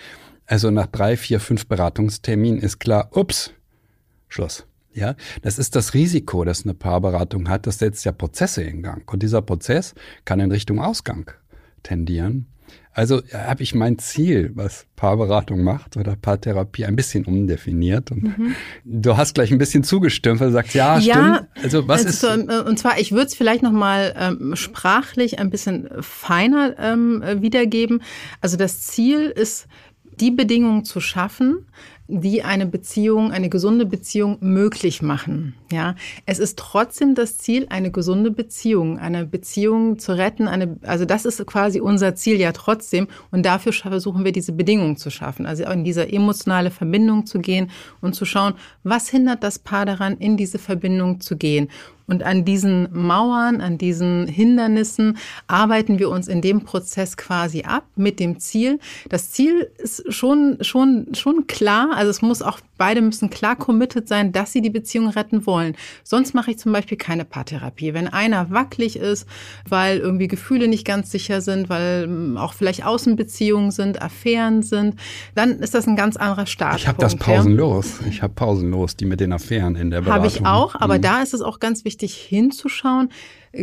Also 0.46 0.70
nach 0.70 0.86
drei, 0.86 1.16
vier, 1.16 1.40
fünf 1.40 1.66
Beratungsterminen 1.66 2.60
ist 2.60 2.78
klar, 2.78 3.10
ups, 3.12 3.52
Schluss. 4.28 4.66
Ja, 4.92 5.14
das 5.42 5.58
ist 5.58 5.76
das 5.76 5.92
Risiko, 5.94 6.44
das 6.44 6.64
eine 6.64 6.74
Paarberatung 6.74 7.48
hat. 7.48 7.66
Das 7.66 7.78
setzt 7.78 8.04
ja 8.04 8.12
Prozesse 8.12 8.62
in 8.62 8.82
Gang. 8.82 9.12
Und 9.12 9.22
dieser 9.22 9.42
Prozess 9.42 9.94
kann 10.24 10.40
in 10.40 10.50
Richtung 10.50 10.80
Ausgang 10.80 11.30
tendieren. 11.82 12.46
Also 12.92 13.20
habe 13.32 13.62
ich 13.62 13.74
mein 13.74 13.98
Ziel, 13.98 14.52
was 14.54 14.86
Paarberatung 14.96 15.62
macht 15.62 15.98
oder 15.98 16.16
Paartherapie, 16.16 16.86
ein 16.86 16.96
bisschen 16.96 17.26
umdefiniert. 17.26 18.10
Und 18.10 18.22
mhm. 18.38 18.54
du 18.84 19.18
hast 19.18 19.34
gleich 19.34 19.52
ein 19.52 19.58
bisschen 19.58 19.84
zugestimmt, 19.84 20.40
weil 20.40 20.48
du 20.48 20.54
sagst, 20.54 20.74
ja, 20.74 20.98
ja 20.98 21.34
stimmt. 21.36 21.62
Also 21.62 21.88
was 21.88 22.06
also, 22.06 22.28
ist? 22.28 22.48
Äh, 22.48 22.60
und 22.62 22.78
zwar, 22.78 22.98
ich 22.98 23.12
würde 23.12 23.26
es 23.26 23.34
vielleicht 23.34 23.62
nochmal 23.62 24.14
ähm, 24.18 24.56
sprachlich 24.56 25.38
ein 25.38 25.50
bisschen 25.50 25.90
feiner 26.00 26.74
ähm, 26.78 27.22
wiedergeben. 27.42 28.02
Also 28.40 28.56
das 28.56 28.80
Ziel 28.80 29.26
ist, 29.26 29.66
die 30.18 30.30
Bedingungen 30.30 30.84
zu 30.84 31.00
schaffen, 31.00 31.66
die 32.08 32.42
eine 32.42 32.66
Beziehung, 32.66 33.32
eine 33.32 33.48
gesunde 33.48 33.84
Beziehung 33.84 34.38
möglich 34.40 35.02
machen. 35.02 35.54
Ja, 35.72 35.96
es 36.26 36.38
ist 36.38 36.58
trotzdem 36.58 37.16
das 37.16 37.38
Ziel, 37.38 37.66
eine 37.70 37.90
gesunde 37.90 38.30
Beziehung, 38.30 38.98
eine 38.98 39.26
Beziehung 39.26 39.98
zu 39.98 40.16
retten. 40.16 40.46
Eine, 40.46 40.76
also 40.82 41.04
das 41.04 41.24
ist 41.24 41.44
quasi 41.44 41.80
unser 41.80 42.14
Ziel 42.14 42.38
ja 42.38 42.52
trotzdem. 42.52 43.08
Und 43.32 43.44
dafür 43.44 43.72
versuchen 43.72 44.24
wir 44.24 44.30
diese 44.30 44.52
Bedingungen 44.52 44.96
zu 44.96 45.10
schaffen. 45.10 45.44
Also 45.44 45.64
in 45.64 45.82
diese 45.82 46.08
emotionale 46.08 46.70
Verbindung 46.70 47.26
zu 47.26 47.40
gehen 47.40 47.70
und 48.00 48.14
zu 48.14 48.24
schauen, 48.24 48.54
was 48.84 49.08
hindert 49.08 49.42
das 49.42 49.58
Paar 49.58 49.86
daran, 49.86 50.16
in 50.18 50.36
diese 50.36 50.58
Verbindung 50.58 51.20
zu 51.20 51.36
gehen. 51.36 51.68
Und 52.06 52.22
an 52.22 52.44
diesen 52.44 52.88
Mauern, 52.92 53.60
an 53.60 53.78
diesen 53.78 54.28
Hindernissen 54.28 55.18
arbeiten 55.48 55.98
wir 55.98 56.08
uns 56.08 56.28
in 56.28 56.40
dem 56.40 56.62
Prozess 56.62 57.16
quasi 57.16 57.62
ab 57.62 57.84
mit 57.96 58.20
dem 58.20 58.38
Ziel. 58.38 58.78
Das 59.08 59.32
Ziel 59.32 59.68
ist 59.78 60.12
schon, 60.12 60.58
schon, 60.60 61.08
schon 61.14 61.46
klar. 61.48 61.90
Also 61.94 62.10
es 62.10 62.22
muss 62.22 62.42
auch, 62.42 62.60
beide 62.78 63.02
müssen 63.02 63.28
klar 63.28 63.56
committed 63.56 64.06
sein, 64.06 64.30
dass 64.30 64.52
sie 64.52 64.62
die 64.62 64.70
Beziehung 64.70 65.08
retten 65.08 65.46
wollen. 65.46 65.55
Sonst 66.04 66.34
mache 66.34 66.50
ich 66.52 66.58
zum 66.58 66.72
Beispiel 66.72 66.98
keine 66.98 67.24
Paartherapie. 67.24 67.94
Wenn 67.94 68.08
einer 68.08 68.50
wackelig 68.50 68.96
ist, 68.96 69.26
weil 69.68 69.98
irgendwie 69.98 70.28
Gefühle 70.28 70.68
nicht 70.68 70.84
ganz 70.84 71.10
sicher 71.10 71.40
sind, 71.40 71.68
weil 71.68 72.04
ähm, 72.04 72.36
auch 72.36 72.52
vielleicht 72.52 72.84
Außenbeziehungen 72.84 73.70
sind, 73.70 74.00
Affären 74.02 74.62
sind, 74.62 74.96
dann 75.34 75.58
ist 75.60 75.74
das 75.74 75.86
ein 75.86 75.96
ganz 75.96 76.16
anderer 76.16 76.46
Start. 76.46 76.78
Ich 76.78 76.88
habe 76.88 76.98
das 76.98 77.16
pausenlos. 77.16 78.00
Ich 78.08 78.22
habe 78.22 78.32
pausenlos, 78.34 78.96
die 78.96 79.04
mit 79.04 79.20
den 79.20 79.32
Affären 79.32 79.76
in 79.76 79.90
der 79.90 80.02
Beratung. 80.02 80.24
Habe 80.24 80.26
ich 80.26 80.46
auch, 80.46 80.74
aber 80.74 80.98
mhm. 80.98 81.02
da 81.02 81.22
ist 81.22 81.34
es 81.34 81.40
auch 81.40 81.60
ganz 81.60 81.84
wichtig, 81.84 82.14
hinzuschauen, 82.14 83.10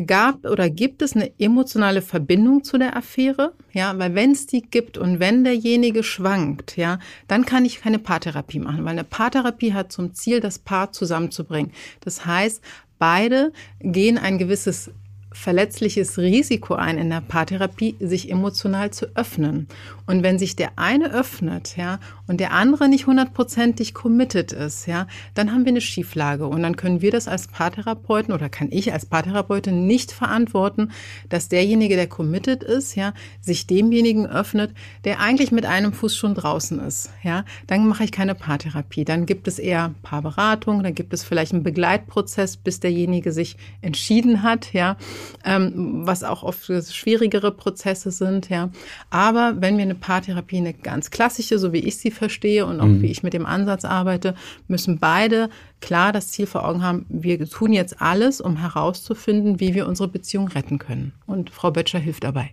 gab 0.06 0.46
oder 0.46 0.70
gibt 0.70 1.02
es 1.02 1.16
eine 1.16 1.32
emotionale 1.40 2.02
Verbindung 2.02 2.64
zu 2.64 2.78
der 2.78 2.96
Affäre? 2.96 3.54
Ja, 3.72 3.98
weil 3.98 4.16
wenn 4.16 4.32
es 4.32 4.48
die 4.48 4.62
gibt 4.62 4.98
und 4.98 5.20
wenn 5.20 5.44
derjenige 5.44 6.04
schwankt, 6.04 6.78
ja, 6.78 7.00
dann 7.28 7.46
kann 7.46 7.66
ich 7.66 7.82
keine 7.82 8.00
Paartherapie 8.00 8.60
machen, 8.60 8.84
weil 8.84 8.92
eine 8.92 9.04
Paartherapie 9.04 9.74
hat 9.74 9.92
zum 9.92 10.14
Ziel, 10.14 10.40
das 10.40 10.60
Paar 10.60 10.92
zusammenzubringen. 10.92 11.72
Das 12.02 12.26
heißt, 12.26 12.62
beide 13.00 13.52
gehen 13.80 14.18
ein 14.18 14.38
gewisses 14.38 14.92
verletzliches 15.34 16.18
Risiko 16.18 16.76
ein 16.76 16.98
in 16.98 17.10
der 17.10 17.22
Paartherapie, 17.22 17.96
sich 18.00 18.30
emotional 18.32 18.92
zu 18.92 19.08
öffnen. 19.16 19.68
Und 20.06 20.24
wenn 20.24 20.40
sich 20.40 20.56
der 20.56 20.74
eine 20.76 21.12
öffnet, 21.12 21.76
ja, 21.76 22.00
und 22.28 22.40
der 22.40 22.52
andere 22.52 22.88
nicht 22.88 23.08
hundertprozentig 23.08 23.94
committed 23.94 24.52
ist, 24.52 24.88
ja, 24.88 25.08
dann 25.34 25.52
haben 25.52 25.66
wir 25.66 25.72
eine 25.72 25.82
Schieflage. 25.82 26.48
Und 26.48 26.64
dann 26.64 26.76
können 26.76 27.02
wir 27.02 27.12
das 27.12 27.28
als 27.28 27.48
Paartherapeuten 27.48 28.34
oder 28.34 28.50
kann 28.50 28.70
ich 28.72 28.94
als 28.94 29.06
Paartherapeutin 29.06 29.88
nicht 29.88 30.12
verantworten, 30.12 30.92
dass 31.30 31.50
derjenige, 31.50 31.96
der 31.96 32.08
committed 32.08 32.64
ist, 32.64 32.96
ja, 32.96 33.14
sich 33.42 33.68
demjenigen 33.68 34.26
öffnet, 34.26 34.74
der 35.04 35.20
eigentlich 35.20 35.52
mit 35.52 35.66
einem 35.66 35.94
Fuß 35.94 36.16
schon 36.16 36.36
draußen 36.36 36.80
ist, 36.80 37.10
ja. 37.24 37.46
Dann 37.68 37.88
mache 37.88 38.04
ich 38.04 38.12
keine 38.12 38.36
Paartherapie. 38.36 39.06
Dann 39.06 39.26
gibt 39.26 39.48
es 39.48 39.60
eher 39.60 39.94
Paarberatung, 40.02 40.84
dann 40.84 40.96
gibt 40.96 41.14
es 41.14 41.24
vielleicht 41.24 41.54
einen 41.54 41.64
Begleitprozess, 41.64 42.58
bis 42.58 42.80
derjenige 42.80 43.32
sich 43.32 43.58
entschieden 43.82 44.44
hat, 44.44 44.74
ja 44.74 44.98
ähm, 45.44 46.02
was 46.06 46.24
auch 46.24 46.44
oft 46.44 46.66
schwierigere 46.66 47.52
Prozesse 47.52 48.12
sind, 48.12 48.50
ja. 48.50 48.70
Aber 49.10 49.56
wenn 49.60 49.78
wir 49.78 49.84
eine 49.84 49.96
Paartherapie, 49.96 50.58
eine 50.58 50.74
ganz 50.74 51.12
klassische, 51.12 51.60
so 51.60 51.74
wie 51.74 51.80
ich 51.80 51.98
sie 51.98 52.12
verstehe 52.24 52.66
und 52.66 52.80
auch 52.80 52.86
mhm. 52.86 53.02
wie 53.02 53.12
ich 53.12 53.22
mit 53.22 53.34
dem 53.34 53.46
Ansatz 53.46 53.84
arbeite, 53.84 54.34
müssen 54.70 54.98
beide 54.98 55.50
klar 55.82 56.14
das 56.14 56.30
Ziel 56.30 56.48
vor 56.48 56.66
Augen 56.66 56.82
haben, 56.82 57.06
wir 57.10 57.46
tun 57.50 57.74
jetzt 57.74 58.02
alles, 58.02 58.40
um 58.40 58.56
herauszufinden, 58.56 59.60
wie 59.60 59.74
wir 59.74 59.88
unsere 59.88 60.08
Beziehung 60.08 60.48
retten 60.48 60.78
können. 60.80 61.12
Und 61.26 61.50
Frau 61.50 61.72
Böttcher 61.72 62.00
hilft 62.00 62.24
dabei. 62.24 62.52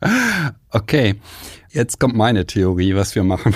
okay. 0.70 1.14
Jetzt 1.74 1.98
kommt 1.98 2.14
meine 2.14 2.44
Theorie, 2.44 2.94
was 2.94 3.14
wir 3.14 3.24
machen. 3.24 3.54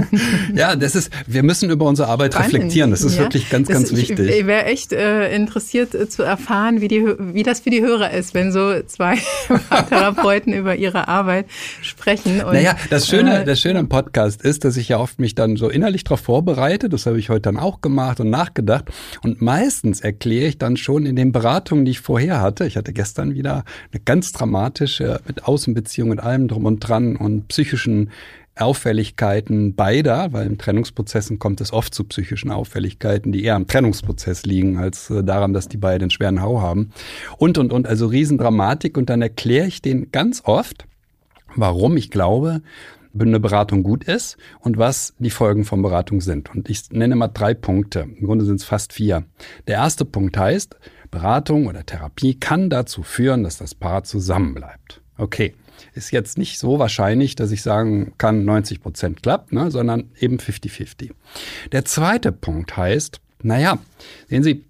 ja, 0.54 0.76
das 0.76 0.94
ist, 0.94 1.10
wir 1.26 1.42
müssen 1.42 1.70
über 1.70 1.86
unsere 1.86 2.08
Arbeit 2.08 2.34
Spannend. 2.34 2.52
reflektieren. 2.52 2.90
Das 2.90 3.00
ist 3.00 3.16
ja, 3.16 3.22
wirklich 3.22 3.48
ganz, 3.48 3.68
ganz 3.68 3.90
ich, 3.90 3.96
wichtig. 3.96 4.28
Ich 4.28 4.46
wäre 4.46 4.66
echt 4.66 4.92
äh, 4.92 5.34
interessiert 5.34 5.94
äh, 5.94 6.06
zu 6.06 6.22
erfahren, 6.22 6.82
wie, 6.82 6.88
die, 6.88 7.06
wie 7.18 7.42
das 7.42 7.60
für 7.60 7.70
die 7.70 7.80
Hörer 7.80 8.10
ist, 8.10 8.34
wenn 8.34 8.52
so 8.52 8.82
zwei 8.82 9.16
Therapeuten 9.88 10.52
über 10.52 10.76
ihre 10.76 11.08
Arbeit 11.08 11.46
sprechen. 11.80 12.44
Und, 12.44 12.52
naja, 12.52 12.76
das 12.90 13.08
Schöne, 13.08 13.40
äh, 13.40 13.44
das 13.46 13.60
Schöne 13.60 13.78
am 13.78 13.88
Podcast 13.88 14.42
ist, 14.42 14.66
dass 14.66 14.76
ich 14.76 14.90
ja 14.90 14.98
oft 14.98 15.18
mich 15.18 15.34
dann 15.34 15.56
so 15.56 15.70
innerlich 15.70 16.04
darauf 16.04 16.20
vorbereite. 16.20 16.90
Das 16.90 17.06
habe 17.06 17.18
ich 17.18 17.30
heute 17.30 17.42
dann 17.42 17.56
auch 17.56 17.80
gemacht 17.80 18.20
und 18.20 18.28
nachgedacht. 18.28 18.90
Und 19.22 19.40
meistens 19.40 20.02
erkläre 20.02 20.48
ich 20.48 20.58
dann 20.58 20.76
schon 20.76 21.06
in 21.06 21.16
den 21.16 21.32
Beratungen, 21.32 21.86
die 21.86 21.92
ich 21.92 22.00
vorher 22.00 22.42
hatte. 22.42 22.66
Ich 22.66 22.76
hatte 22.76 22.92
gestern 22.92 23.34
wieder 23.34 23.64
eine 23.90 24.02
ganz 24.04 24.32
dramatische 24.32 25.20
mit 25.26 25.44
Außenbeziehungen 25.44 26.18
und 26.18 26.20
allem 26.22 26.46
drum 26.48 26.66
und 26.66 26.80
dran 26.80 27.16
und 27.16 27.53
psychischen 27.54 28.10
Auffälligkeiten 28.56 29.74
beider, 29.74 30.32
weil 30.32 30.46
in 30.46 30.58
Trennungsprozessen 30.58 31.38
kommt 31.38 31.60
es 31.60 31.72
oft 31.72 31.94
zu 31.94 32.02
psychischen 32.04 32.50
Auffälligkeiten, 32.50 33.30
die 33.30 33.44
eher 33.44 33.54
am 33.54 33.68
Trennungsprozess 33.68 34.44
liegen, 34.44 34.76
als 34.76 35.10
äh, 35.10 35.22
daran, 35.22 35.52
dass 35.52 35.68
die 35.68 35.76
beiden 35.76 36.04
einen 36.04 36.10
schweren 36.10 36.42
Hau 36.42 36.60
haben. 36.60 36.90
Und, 37.38 37.58
und, 37.58 37.72
und, 37.72 37.86
also 37.86 38.06
Riesendramatik. 38.06 38.96
Und 38.96 39.08
dann 39.08 39.22
erkläre 39.22 39.68
ich 39.68 39.82
denen 39.82 40.10
ganz 40.10 40.42
oft, 40.44 40.86
warum 41.54 41.96
ich 41.96 42.10
glaube, 42.10 42.60
eine 43.16 43.38
Beratung 43.38 43.84
gut 43.84 44.04
ist 44.04 44.36
und 44.60 44.76
was 44.76 45.14
die 45.20 45.30
Folgen 45.30 45.64
von 45.64 45.82
Beratung 45.82 46.20
sind. 46.20 46.52
Und 46.52 46.68
ich 46.68 46.90
nenne 46.90 47.14
mal 47.14 47.28
drei 47.28 47.54
Punkte. 47.54 48.00
Im 48.00 48.26
Grunde 48.26 48.44
sind 48.44 48.56
es 48.56 48.64
fast 48.64 48.92
vier. 48.92 49.24
Der 49.68 49.76
erste 49.76 50.04
Punkt 50.04 50.36
heißt, 50.36 50.76
Beratung 51.12 51.68
oder 51.68 51.86
Therapie 51.86 52.34
kann 52.34 52.70
dazu 52.70 53.04
führen, 53.04 53.44
dass 53.44 53.58
das 53.58 53.76
Paar 53.76 54.02
zusammenbleibt. 54.02 55.00
Okay 55.16 55.54
ist 55.94 56.10
jetzt 56.10 56.38
nicht 56.38 56.58
so 56.58 56.78
wahrscheinlich, 56.78 57.36
dass 57.36 57.50
ich 57.50 57.62
sagen 57.62 58.14
kann, 58.18 58.44
90 58.44 58.80
Prozent 58.80 59.22
klappt, 59.22 59.52
ne, 59.52 59.70
sondern 59.70 60.10
eben 60.18 60.38
50-50. 60.38 61.10
Der 61.72 61.84
zweite 61.84 62.32
Punkt 62.32 62.76
heißt, 62.76 63.20
naja, 63.42 63.78
sehen 64.28 64.42
Sie, 64.42 64.64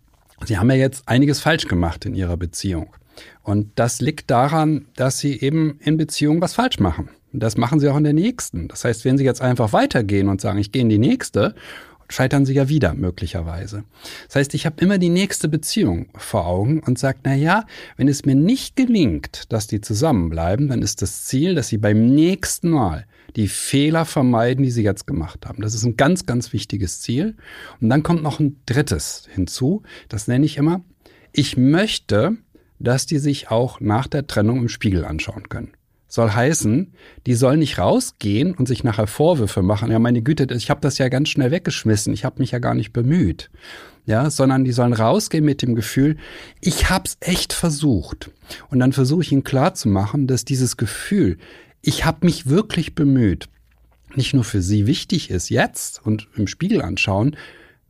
Sie 0.45 0.59
haben 0.59 0.71
ja 0.71 0.77
jetzt 0.77 1.09
einiges 1.09 1.41
falsch 1.41 1.67
gemacht 1.67 2.05
in 2.05 2.15
Ihrer 2.15 2.37
Beziehung. 2.37 2.95
Und 3.43 3.71
das 3.77 4.01
liegt 4.01 4.31
daran, 4.31 4.87
dass 4.97 5.19
Sie 5.19 5.41
eben 5.41 5.79
in 5.81 5.97
Beziehungen 5.97 6.41
was 6.41 6.55
falsch 6.55 6.81
machen. 6.81 7.09
Das 7.33 7.57
machen 7.57 7.81
Sie 7.81 7.89
auch 7.89 7.97
in 7.97 8.05
der 8.05 8.13
nächsten. 8.13 8.69
Das 8.69 8.85
heißt, 8.85 9.05
wenn 9.05 9.19
Sie 9.19 9.25
jetzt 9.25 9.43
einfach 9.43 9.73
weitergehen 9.73 10.29
und 10.29 10.41
sagen, 10.41 10.59
ich 10.59 10.71
gehe 10.71 10.83
in 10.83 10.89
die 10.89 10.99
nächste 10.99 11.55
scheitern 12.09 12.47
sie 12.47 12.55
ja 12.55 12.69
wieder 12.69 12.95
möglicherweise. 12.95 13.85
Das 14.27 14.37
heißt, 14.37 14.55
ich 14.55 14.67
habe 14.67 14.81
immer 14.81 14.99
die 14.99 15.09
nächste 15.09 15.49
Beziehung 15.49 16.09
vor 16.17 16.47
Augen 16.47 16.81
und 16.81 16.99
sage, 16.99 17.19
na 17.25 17.35
ja, 17.35 17.65
wenn 17.97 18.09
es 18.09 18.25
mir 18.25 18.35
nicht 18.35 18.77
gelingt, 18.77 19.53
dass 19.53 19.67
die 19.67 19.81
zusammenbleiben, 19.81 20.69
dann 20.69 20.83
ist 20.83 21.03
das 21.03 21.25
Ziel, 21.25 21.55
dass 21.55 21.69
sie 21.69 21.79
beim 21.79 22.15
nächsten 22.15 22.71
Mal 22.71 23.07
die 23.37 23.49
Fehler 23.49 24.05
vermeiden, 24.05 24.65
die 24.65 24.71
sie 24.71 24.83
jetzt 24.83 25.07
gemacht 25.07 25.47
haben. 25.47 25.63
Das 25.63 25.75
ist 25.75 25.85
ein 25.85 25.97
ganz, 25.97 26.27
ganz 26.27 26.53
wichtiges 26.53 27.01
Ziel. 27.01 27.37
Und 27.81 27.89
dann 27.89 28.03
kommt 28.03 28.23
noch 28.23 28.39
ein 28.39 28.61
drittes 28.67 29.29
hinzu. 29.33 29.83
Das 30.09 30.29
nenne 30.29 30.47
ich 30.47 30.57
immer. 30.57 30.85
Ich 31.33 31.57
möchte, 31.57 32.37
dass 32.79 33.07
die 33.07 33.19
sich 33.19 33.51
auch 33.51 33.81
nach 33.81 34.07
der 34.07 34.27
Trennung 34.27 34.59
im 34.59 34.69
Spiegel 34.69 35.05
anschauen 35.05 35.49
können 35.49 35.73
soll 36.15 36.31
heißen, 36.31 36.93
die 37.27 37.35
sollen 37.35 37.59
nicht 37.59 37.79
rausgehen 37.79 38.55
und 38.55 38.69
sich 38.69 38.85
nachher 38.85 39.09
Vorwürfe 39.09 39.63
machen. 39.63 39.91
Ja, 39.91 39.99
meine 39.99 40.23
Güte, 40.23 40.47
ich 40.55 40.71
habe 40.71 40.81
das 40.81 40.99
ja 40.99 41.09
ganz 41.09 41.29
schnell 41.29 41.51
weggeschmissen, 41.51 42.15
ich 42.15 42.25
habe 42.25 42.39
mich 42.39 42.53
ja 42.53 42.61
gar 42.61 42.75
nicht 42.75 42.93
bemüht. 42.93 43.51
Ja, 44.07 44.31
sondern 44.31 44.65
die 44.65 44.71
sollen 44.71 44.93
rausgehen 44.93 45.45
mit 45.45 45.61
dem 45.61 45.75
Gefühl, 45.75 46.17
ich 46.61 46.89
hab's 46.89 47.17
echt 47.19 47.53
versucht. 47.53 48.31
Und 48.71 48.79
dann 48.79 48.93
versuche 48.93 49.23
ich 49.23 49.33
ihnen 49.33 49.43
klarzumachen, 49.43 50.29
dass 50.29 50.45
dieses 50.45 50.77
Gefühl, 50.77 51.39
ich 51.81 52.05
habe 52.05 52.25
mich 52.27 52.47
wirklich 52.47 52.95
bemüht, 52.95 53.49
nicht 54.15 54.35
nur 54.35 54.45
für 54.45 54.63
sie 54.63 54.87
wichtig 54.87 55.31
ist 55.31 55.49
jetzt 55.49 56.05
und 56.07 56.29
im 56.37 56.47
Spiegel 56.47 56.81
anschauen, 56.83 57.37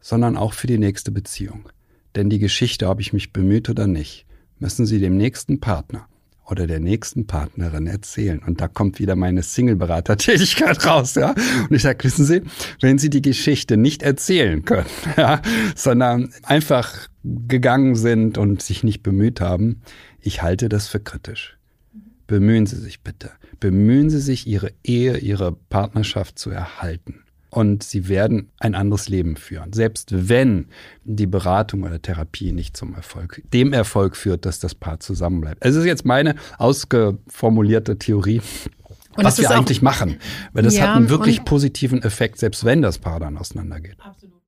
sondern 0.00 0.38
auch 0.38 0.54
für 0.54 0.66
die 0.66 0.78
nächste 0.78 1.10
Beziehung. 1.10 1.68
Denn 2.14 2.30
die 2.30 2.38
Geschichte, 2.38 2.88
ob 2.88 3.00
ich 3.00 3.12
mich 3.12 3.34
bemüht 3.34 3.68
oder 3.68 3.86
nicht, 3.86 4.24
müssen 4.60 4.86
sie 4.86 5.00
dem 5.00 5.18
nächsten 5.18 5.60
Partner 5.60 6.06
oder 6.46 6.66
der 6.66 6.80
nächsten 6.80 7.26
Partnerin 7.26 7.86
erzählen. 7.86 8.40
Und 8.40 8.60
da 8.60 8.68
kommt 8.68 8.98
wieder 8.98 9.16
meine 9.16 9.42
Single-Berater-Tätigkeit 9.42 10.84
raus, 10.86 11.14
ja. 11.14 11.30
Und 11.30 11.72
ich 11.74 11.82
sage, 11.82 12.04
wissen 12.04 12.24
Sie, 12.24 12.42
wenn 12.80 12.98
Sie 12.98 13.10
die 13.10 13.22
Geschichte 13.22 13.76
nicht 13.76 14.02
erzählen 14.02 14.64
können, 14.64 14.86
ja, 15.16 15.40
sondern 15.74 16.32
einfach 16.42 17.08
gegangen 17.22 17.94
sind 17.96 18.38
und 18.38 18.62
sich 18.62 18.84
nicht 18.84 19.02
bemüht 19.02 19.40
haben, 19.40 19.80
ich 20.20 20.42
halte 20.42 20.68
das 20.68 20.88
für 20.88 21.00
kritisch. 21.00 21.56
Bemühen 22.26 22.66
Sie 22.66 22.76
sich 22.76 23.02
bitte. 23.02 23.30
Bemühen 23.60 24.10
Sie 24.10 24.20
sich, 24.20 24.46
Ihre 24.46 24.72
Ehe, 24.82 25.18
Ihre 25.18 25.52
Partnerschaft 25.52 26.38
zu 26.38 26.50
erhalten 26.50 27.23
und 27.54 27.82
sie 27.82 28.08
werden 28.08 28.50
ein 28.58 28.74
anderes 28.74 29.08
Leben 29.08 29.36
führen. 29.36 29.72
Selbst 29.72 30.28
wenn 30.28 30.66
die 31.04 31.26
Beratung 31.26 31.84
oder 31.84 32.02
Therapie 32.02 32.52
nicht 32.52 32.76
zum 32.76 32.94
Erfolg, 32.94 33.42
dem 33.52 33.72
Erfolg 33.72 34.16
führt, 34.16 34.44
dass 34.44 34.58
das 34.58 34.74
Paar 34.74 35.00
zusammenbleibt. 35.00 35.64
Es 35.64 35.76
ist 35.76 35.84
jetzt 35.84 36.04
meine 36.04 36.34
ausgeformulierte 36.58 37.98
Theorie. 37.98 38.40
Und 39.16 39.24
was 39.24 39.38
wir 39.38 39.50
eigentlich 39.50 39.82
machen. 39.82 40.18
Weil 40.52 40.64
das 40.64 40.76
ja, 40.76 40.88
hat 40.88 40.96
einen 40.96 41.08
wirklich 41.08 41.44
positiven 41.44 42.02
Effekt, 42.02 42.38
selbst 42.38 42.64
wenn 42.64 42.82
das 42.82 42.98
Paar 42.98 43.20
dann 43.20 43.36
auseinandergeht. 43.36 43.96
Absolut. 44.00 44.43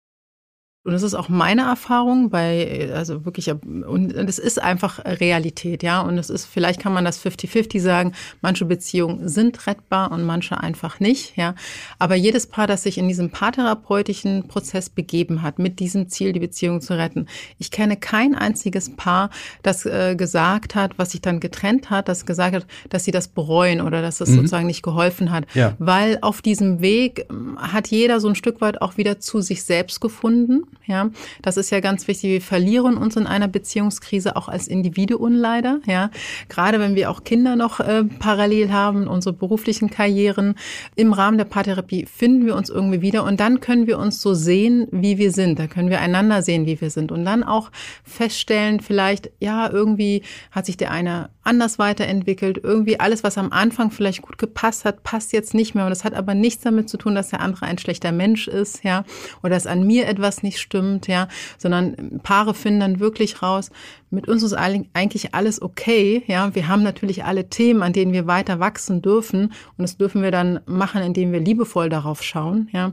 Und 0.86 0.92
das 0.92 1.02
ist 1.02 1.14
auch 1.14 1.28
meine 1.28 1.62
Erfahrung 1.62 2.30
bei, 2.30 2.92
also 2.94 3.24
wirklich, 3.24 3.50
und 3.50 4.12
es 4.12 4.38
ist 4.38 4.62
einfach 4.62 5.04
Realität, 5.04 5.82
ja. 5.82 6.00
Und 6.00 6.16
es 6.16 6.30
ist, 6.30 6.46
vielleicht 6.46 6.80
kann 6.80 6.92
man 6.92 7.04
das 7.04 7.20
50-50 7.20 7.80
sagen, 7.80 8.12
manche 8.40 8.66
Beziehungen 8.66 9.28
sind 9.28 9.66
rettbar 9.66 10.12
und 10.12 10.22
manche 10.22 10.60
einfach 10.60 11.00
nicht, 11.00 11.36
ja. 11.36 11.56
Aber 11.98 12.14
jedes 12.14 12.46
Paar, 12.46 12.68
das 12.68 12.84
sich 12.84 12.98
in 12.98 13.08
diesem 13.08 13.30
paartherapeutischen 13.30 14.46
Prozess 14.46 14.88
begeben 14.88 15.42
hat, 15.42 15.58
mit 15.58 15.80
diesem 15.80 16.08
Ziel, 16.08 16.32
die 16.32 16.38
Beziehung 16.38 16.80
zu 16.80 16.96
retten. 16.96 17.26
Ich 17.58 17.72
kenne 17.72 17.96
kein 17.96 18.36
einziges 18.36 18.94
Paar, 18.94 19.30
das 19.64 19.86
äh, 19.86 20.14
gesagt 20.14 20.76
hat, 20.76 21.00
was 21.00 21.10
sich 21.10 21.20
dann 21.20 21.40
getrennt 21.40 21.90
hat, 21.90 22.08
das 22.08 22.26
gesagt 22.26 22.54
hat, 22.54 22.66
dass 22.90 23.02
sie 23.02 23.10
das 23.10 23.26
bereuen 23.26 23.80
oder 23.80 24.02
dass 24.02 24.20
es 24.20 24.28
mhm. 24.28 24.36
sozusagen 24.36 24.68
nicht 24.68 24.84
geholfen 24.84 25.32
hat. 25.32 25.46
Ja. 25.54 25.74
Weil 25.80 26.18
auf 26.22 26.42
diesem 26.42 26.80
Weg 26.80 27.26
ähm, 27.28 27.58
hat 27.60 27.88
jeder 27.88 28.20
so 28.20 28.28
ein 28.28 28.36
Stück 28.36 28.60
weit 28.60 28.80
auch 28.80 28.96
wieder 28.96 29.18
zu 29.18 29.40
sich 29.40 29.64
selbst 29.64 30.00
gefunden 30.00 30.62
ja, 30.84 31.10
das 31.42 31.56
ist 31.56 31.70
ja 31.70 31.80
ganz 31.80 32.08
wichtig. 32.08 32.30
Wir 32.30 32.40
verlieren 32.40 32.96
uns 32.96 33.16
in 33.16 33.26
einer 33.26 33.48
Beziehungskrise 33.48 34.36
auch 34.36 34.48
als 34.48 34.68
Individuen 34.68 35.34
leider. 35.34 35.80
Ja, 35.86 36.10
gerade 36.48 36.80
wenn 36.80 36.94
wir 36.94 37.10
auch 37.10 37.24
Kinder 37.24 37.56
noch 37.56 37.80
äh, 37.80 38.04
parallel 38.04 38.72
haben, 38.72 39.06
unsere 39.06 39.32
beruflichen 39.32 39.90
Karrieren. 39.90 40.54
Im 40.94 41.12
Rahmen 41.12 41.38
der 41.38 41.44
Paartherapie 41.44 42.06
finden 42.06 42.46
wir 42.46 42.56
uns 42.56 42.70
irgendwie 42.70 43.00
wieder 43.00 43.24
und 43.24 43.40
dann 43.40 43.60
können 43.60 43.86
wir 43.86 43.98
uns 43.98 44.20
so 44.20 44.34
sehen, 44.34 44.88
wie 44.90 45.18
wir 45.18 45.32
sind. 45.32 45.58
Da 45.58 45.66
können 45.66 45.90
wir 45.90 46.00
einander 46.00 46.42
sehen, 46.42 46.66
wie 46.66 46.80
wir 46.80 46.90
sind 46.90 47.12
und 47.12 47.24
dann 47.24 47.42
auch 47.42 47.70
feststellen, 48.04 48.80
vielleicht, 48.80 49.30
ja, 49.40 49.70
irgendwie 49.70 50.22
hat 50.50 50.66
sich 50.66 50.76
der 50.76 50.90
eine 50.90 51.30
anders 51.46 51.78
weiterentwickelt. 51.78 52.60
Irgendwie 52.62 53.00
alles, 53.00 53.24
was 53.24 53.38
am 53.38 53.52
Anfang 53.52 53.90
vielleicht 53.90 54.22
gut 54.22 54.38
gepasst 54.38 54.84
hat, 54.84 55.02
passt 55.02 55.32
jetzt 55.32 55.54
nicht 55.54 55.74
mehr. 55.74 55.84
Und 55.84 55.90
das 55.90 56.04
hat 56.04 56.14
aber 56.14 56.34
nichts 56.34 56.64
damit 56.64 56.88
zu 56.88 56.96
tun, 56.96 57.14
dass 57.14 57.28
der 57.28 57.40
andere 57.40 57.66
ein 57.66 57.78
schlechter 57.78 58.12
Mensch 58.12 58.48
ist, 58.48 58.84
ja, 58.84 59.04
oder 59.42 59.50
dass 59.50 59.66
an 59.66 59.86
mir 59.86 60.06
etwas 60.06 60.42
nicht 60.42 60.58
stimmt, 60.58 61.06
ja, 61.08 61.28
sondern 61.58 62.20
Paare 62.22 62.54
finden 62.54 62.80
dann 62.80 63.00
wirklich 63.00 63.42
raus, 63.42 63.70
mit 64.10 64.28
uns 64.28 64.42
ist 64.42 64.54
eigentlich 64.54 65.34
alles 65.34 65.60
okay, 65.60 66.22
ja. 66.26 66.54
Wir 66.54 66.68
haben 66.68 66.82
natürlich 66.82 67.24
alle 67.24 67.48
Themen, 67.48 67.82
an 67.82 67.92
denen 67.92 68.12
wir 68.12 68.26
weiter 68.26 68.60
wachsen 68.60 69.02
dürfen. 69.02 69.52
Und 69.76 69.82
das 69.82 69.96
dürfen 69.96 70.22
wir 70.22 70.30
dann 70.30 70.60
machen, 70.66 71.02
indem 71.02 71.32
wir 71.32 71.40
liebevoll 71.40 71.88
darauf 71.88 72.22
schauen, 72.22 72.68
ja. 72.72 72.92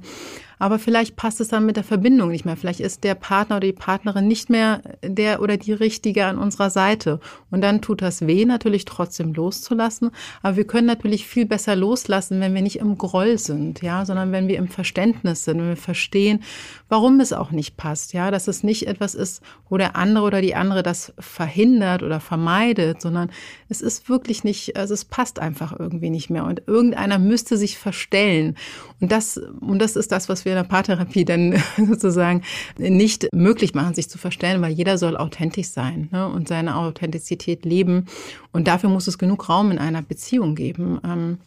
Aber 0.60 0.80
vielleicht 0.80 1.16
passt 1.16 1.42
es 1.42 1.48
dann 1.48 1.66
mit 1.66 1.78
der 1.78 1.84
Verbindung 1.84 2.30
nicht 2.30 2.46
mehr. 2.46 2.58
Vielleicht 2.58 2.80
ist 2.80 3.04
der 3.04 3.16
Partner 3.16 3.58
oder 3.58 3.68
die 3.68 3.74
Partnerin 3.74 4.28
nicht 4.28 4.50
mehr 4.50 4.82
der 5.04 5.42
oder 5.42 5.58
die 5.58 5.74
Richtige 5.74 6.26
an 6.26 6.38
unserer 6.38 6.70
Seite. 6.70 7.20
Und 7.52 7.62
dann 7.62 7.82
tut 7.82 8.02
das 8.02 8.26
weh, 8.26 8.46
natürlich 8.46 8.86
trotzdem 8.86 9.34
loszulassen. 9.34 10.12
Aber 10.42 10.56
wir 10.58 10.66
können 10.66 10.88
natürlich 10.88 11.28
viel 11.28 11.46
besser 11.46 11.76
loslassen, 11.76 12.40
wenn 12.40 12.54
wir 12.54 12.62
nicht 12.62 12.80
im 12.80 12.98
Groll 12.98 13.38
sind, 13.38 13.82
ja, 13.82 14.06
sondern 14.06 14.32
wenn 14.32 14.48
wir 14.48 14.58
im 14.58 14.68
Verständnis 14.68 15.46
sind, 15.46 15.60
wenn 15.60 15.70
wir 15.70 15.78
verstehen, 15.78 16.44
warum 16.90 17.20
es 17.20 17.34
auch 17.34 17.52
nicht 17.52 17.78
passt, 17.78 18.14
ja, 18.14 18.32
dass 18.32 18.48
es 18.48 18.64
nicht 18.64 18.88
etwas 18.88 19.16
ist, 19.16 19.42
wo 19.70 19.78
der 19.78 19.96
andere 19.96 20.26
oder 20.26 20.42
die 20.42 20.56
andere 20.56 20.84
das 20.84 21.14
verhindert 21.20 22.04
oder 22.04 22.20
vermeidet, 22.20 23.02
sondern 23.02 23.32
es 23.70 23.82
ist 23.82 24.10
wirklich 24.10 24.44
nicht, 24.44 24.78
also 24.78 24.94
es 24.94 25.06
passt 25.06 25.40
einfach 25.40 25.78
irgendwie 25.78 26.10
nicht 26.10 26.30
mehr. 26.30 26.46
Und 26.46 26.64
irgendeiner 26.68 27.20
müsste 27.20 27.58
sich 27.58 27.78
verstellen. 27.78 28.56
Und 29.00 29.12
das, 29.12 29.38
und 29.38 29.80
das 29.80 29.96
ist 29.96 30.12
das, 30.12 30.30
was 30.30 30.43
wir 30.46 30.54
in 30.54 30.58
der 30.58 30.64
Paartherapie 30.64 31.26
dann 31.26 31.62
sozusagen 31.78 32.42
nicht 32.78 33.28
möglich 33.34 33.74
machen, 33.74 33.94
sich 33.94 34.10
zu 34.10 34.18
verstellen, 34.18 34.62
weil 34.62 34.72
jeder 34.72 34.98
soll 34.98 35.18
authentisch 35.18 35.68
sein 35.68 36.10
ne, 36.12 36.28
und 36.28 36.48
seine 36.48 36.76
Authentizität 36.76 37.66
leben. 37.66 38.06
Und 38.52 38.68
dafür 38.68 38.90
muss 38.90 39.08
es 39.08 39.18
genug 39.18 39.50
Raum 39.50 39.72
in 39.72 39.80
einer 39.80 40.02
Beziehung 40.02 40.56
geben. 40.56 41.00
Ähm, 41.04 41.38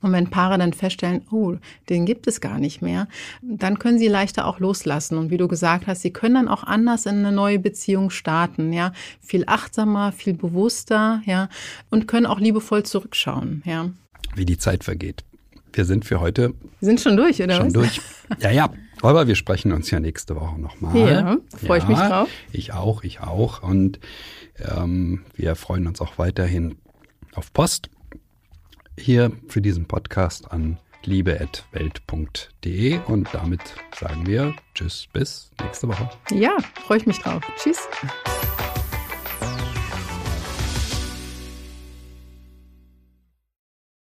und 0.00 0.12
wenn 0.12 0.30
Paare 0.30 0.58
dann 0.58 0.72
feststellen, 0.72 1.22
oh, 1.30 1.56
den 1.88 2.06
gibt 2.06 2.26
es 2.28 2.40
gar 2.40 2.58
nicht 2.58 2.82
mehr, 2.82 3.08
dann 3.42 3.78
können 3.78 3.98
sie 3.98 4.06
leichter 4.06 4.46
auch 4.46 4.60
loslassen. 4.60 5.18
Und 5.18 5.30
wie 5.30 5.38
du 5.38 5.48
gesagt 5.48 5.86
hast, 5.86 6.02
sie 6.02 6.12
können 6.12 6.34
dann 6.34 6.48
auch 6.48 6.62
anders 6.62 7.06
in 7.06 7.16
eine 7.16 7.32
neue 7.32 7.58
Beziehung 7.58 8.10
starten, 8.10 8.72
ja. 8.72 8.92
Viel 9.20 9.44
achtsamer, 9.46 10.12
viel 10.12 10.34
bewusster, 10.34 11.20
ja. 11.26 11.48
Und 11.90 12.06
können 12.06 12.26
auch 12.26 12.38
liebevoll 12.38 12.84
zurückschauen, 12.84 13.62
ja. 13.66 13.90
Wie 14.36 14.44
die 14.44 14.58
Zeit 14.58 14.84
vergeht. 14.84 15.24
Wir 15.72 15.84
sind 15.84 16.04
für 16.04 16.20
heute. 16.20 16.54
Wir 16.80 16.86
sind 16.86 17.00
schon 17.00 17.16
durch, 17.16 17.42
oder 17.42 17.54
schon 17.54 17.66
was? 17.66 17.72
Schon 17.72 17.82
durch. 17.82 18.00
Ja, 18.40 18.50
ja. 18.50 18.72
Aber 19.00 19.26
wir 19.26 19.36
sprechen 19.36 19.72
uns 19.72 19.90
ja 19.90 20.00
nächste 20.00 20.34
Woche 20.36 20.60
nochmal. 20.60 20.96
Ja, 20.96 21.36
freue 21.56 21.78
ja, 21.78 21.84
ich 21.84 21.88
mich 21.88 21.98
drauf. 21.98 22.28
Ich 22.52 22.72
auch, 22.72 23.04
ich 23.04 23.20
auch. 23.20 23.62
Und 23.62 24.00
ähm, 24.58 25.24
wir 25.34 25.54
freuen 25.54 25.86
uns 25.86 26.00
auch 26.00 26.18
weiterhin 26.18 26.76
auf 27.34 27.52
Post. 27.52 27.90
Hier 28.98 29.30
für 29.46 29.60
diesen 29.60 29.86
Podcast 29.86 30.50
an 30.50 30.78
liebe.welt.de 31.04 32.98
und 33.06 33.28
damit 33.32 33.60
sagen 33.98 34.26
wir 34.26 34.54
Tschüss 34.74 35.06
bis 35.12 35.50
nächste 35.62 35.88
Woche. 35.88 36.10
Ja, 36.30 36.56
freue 36.84 36.98
ich 36.98 37.06
mich 37.06 37.20
drauf. 37.20 37.42
Tschüss. 37.56 37.88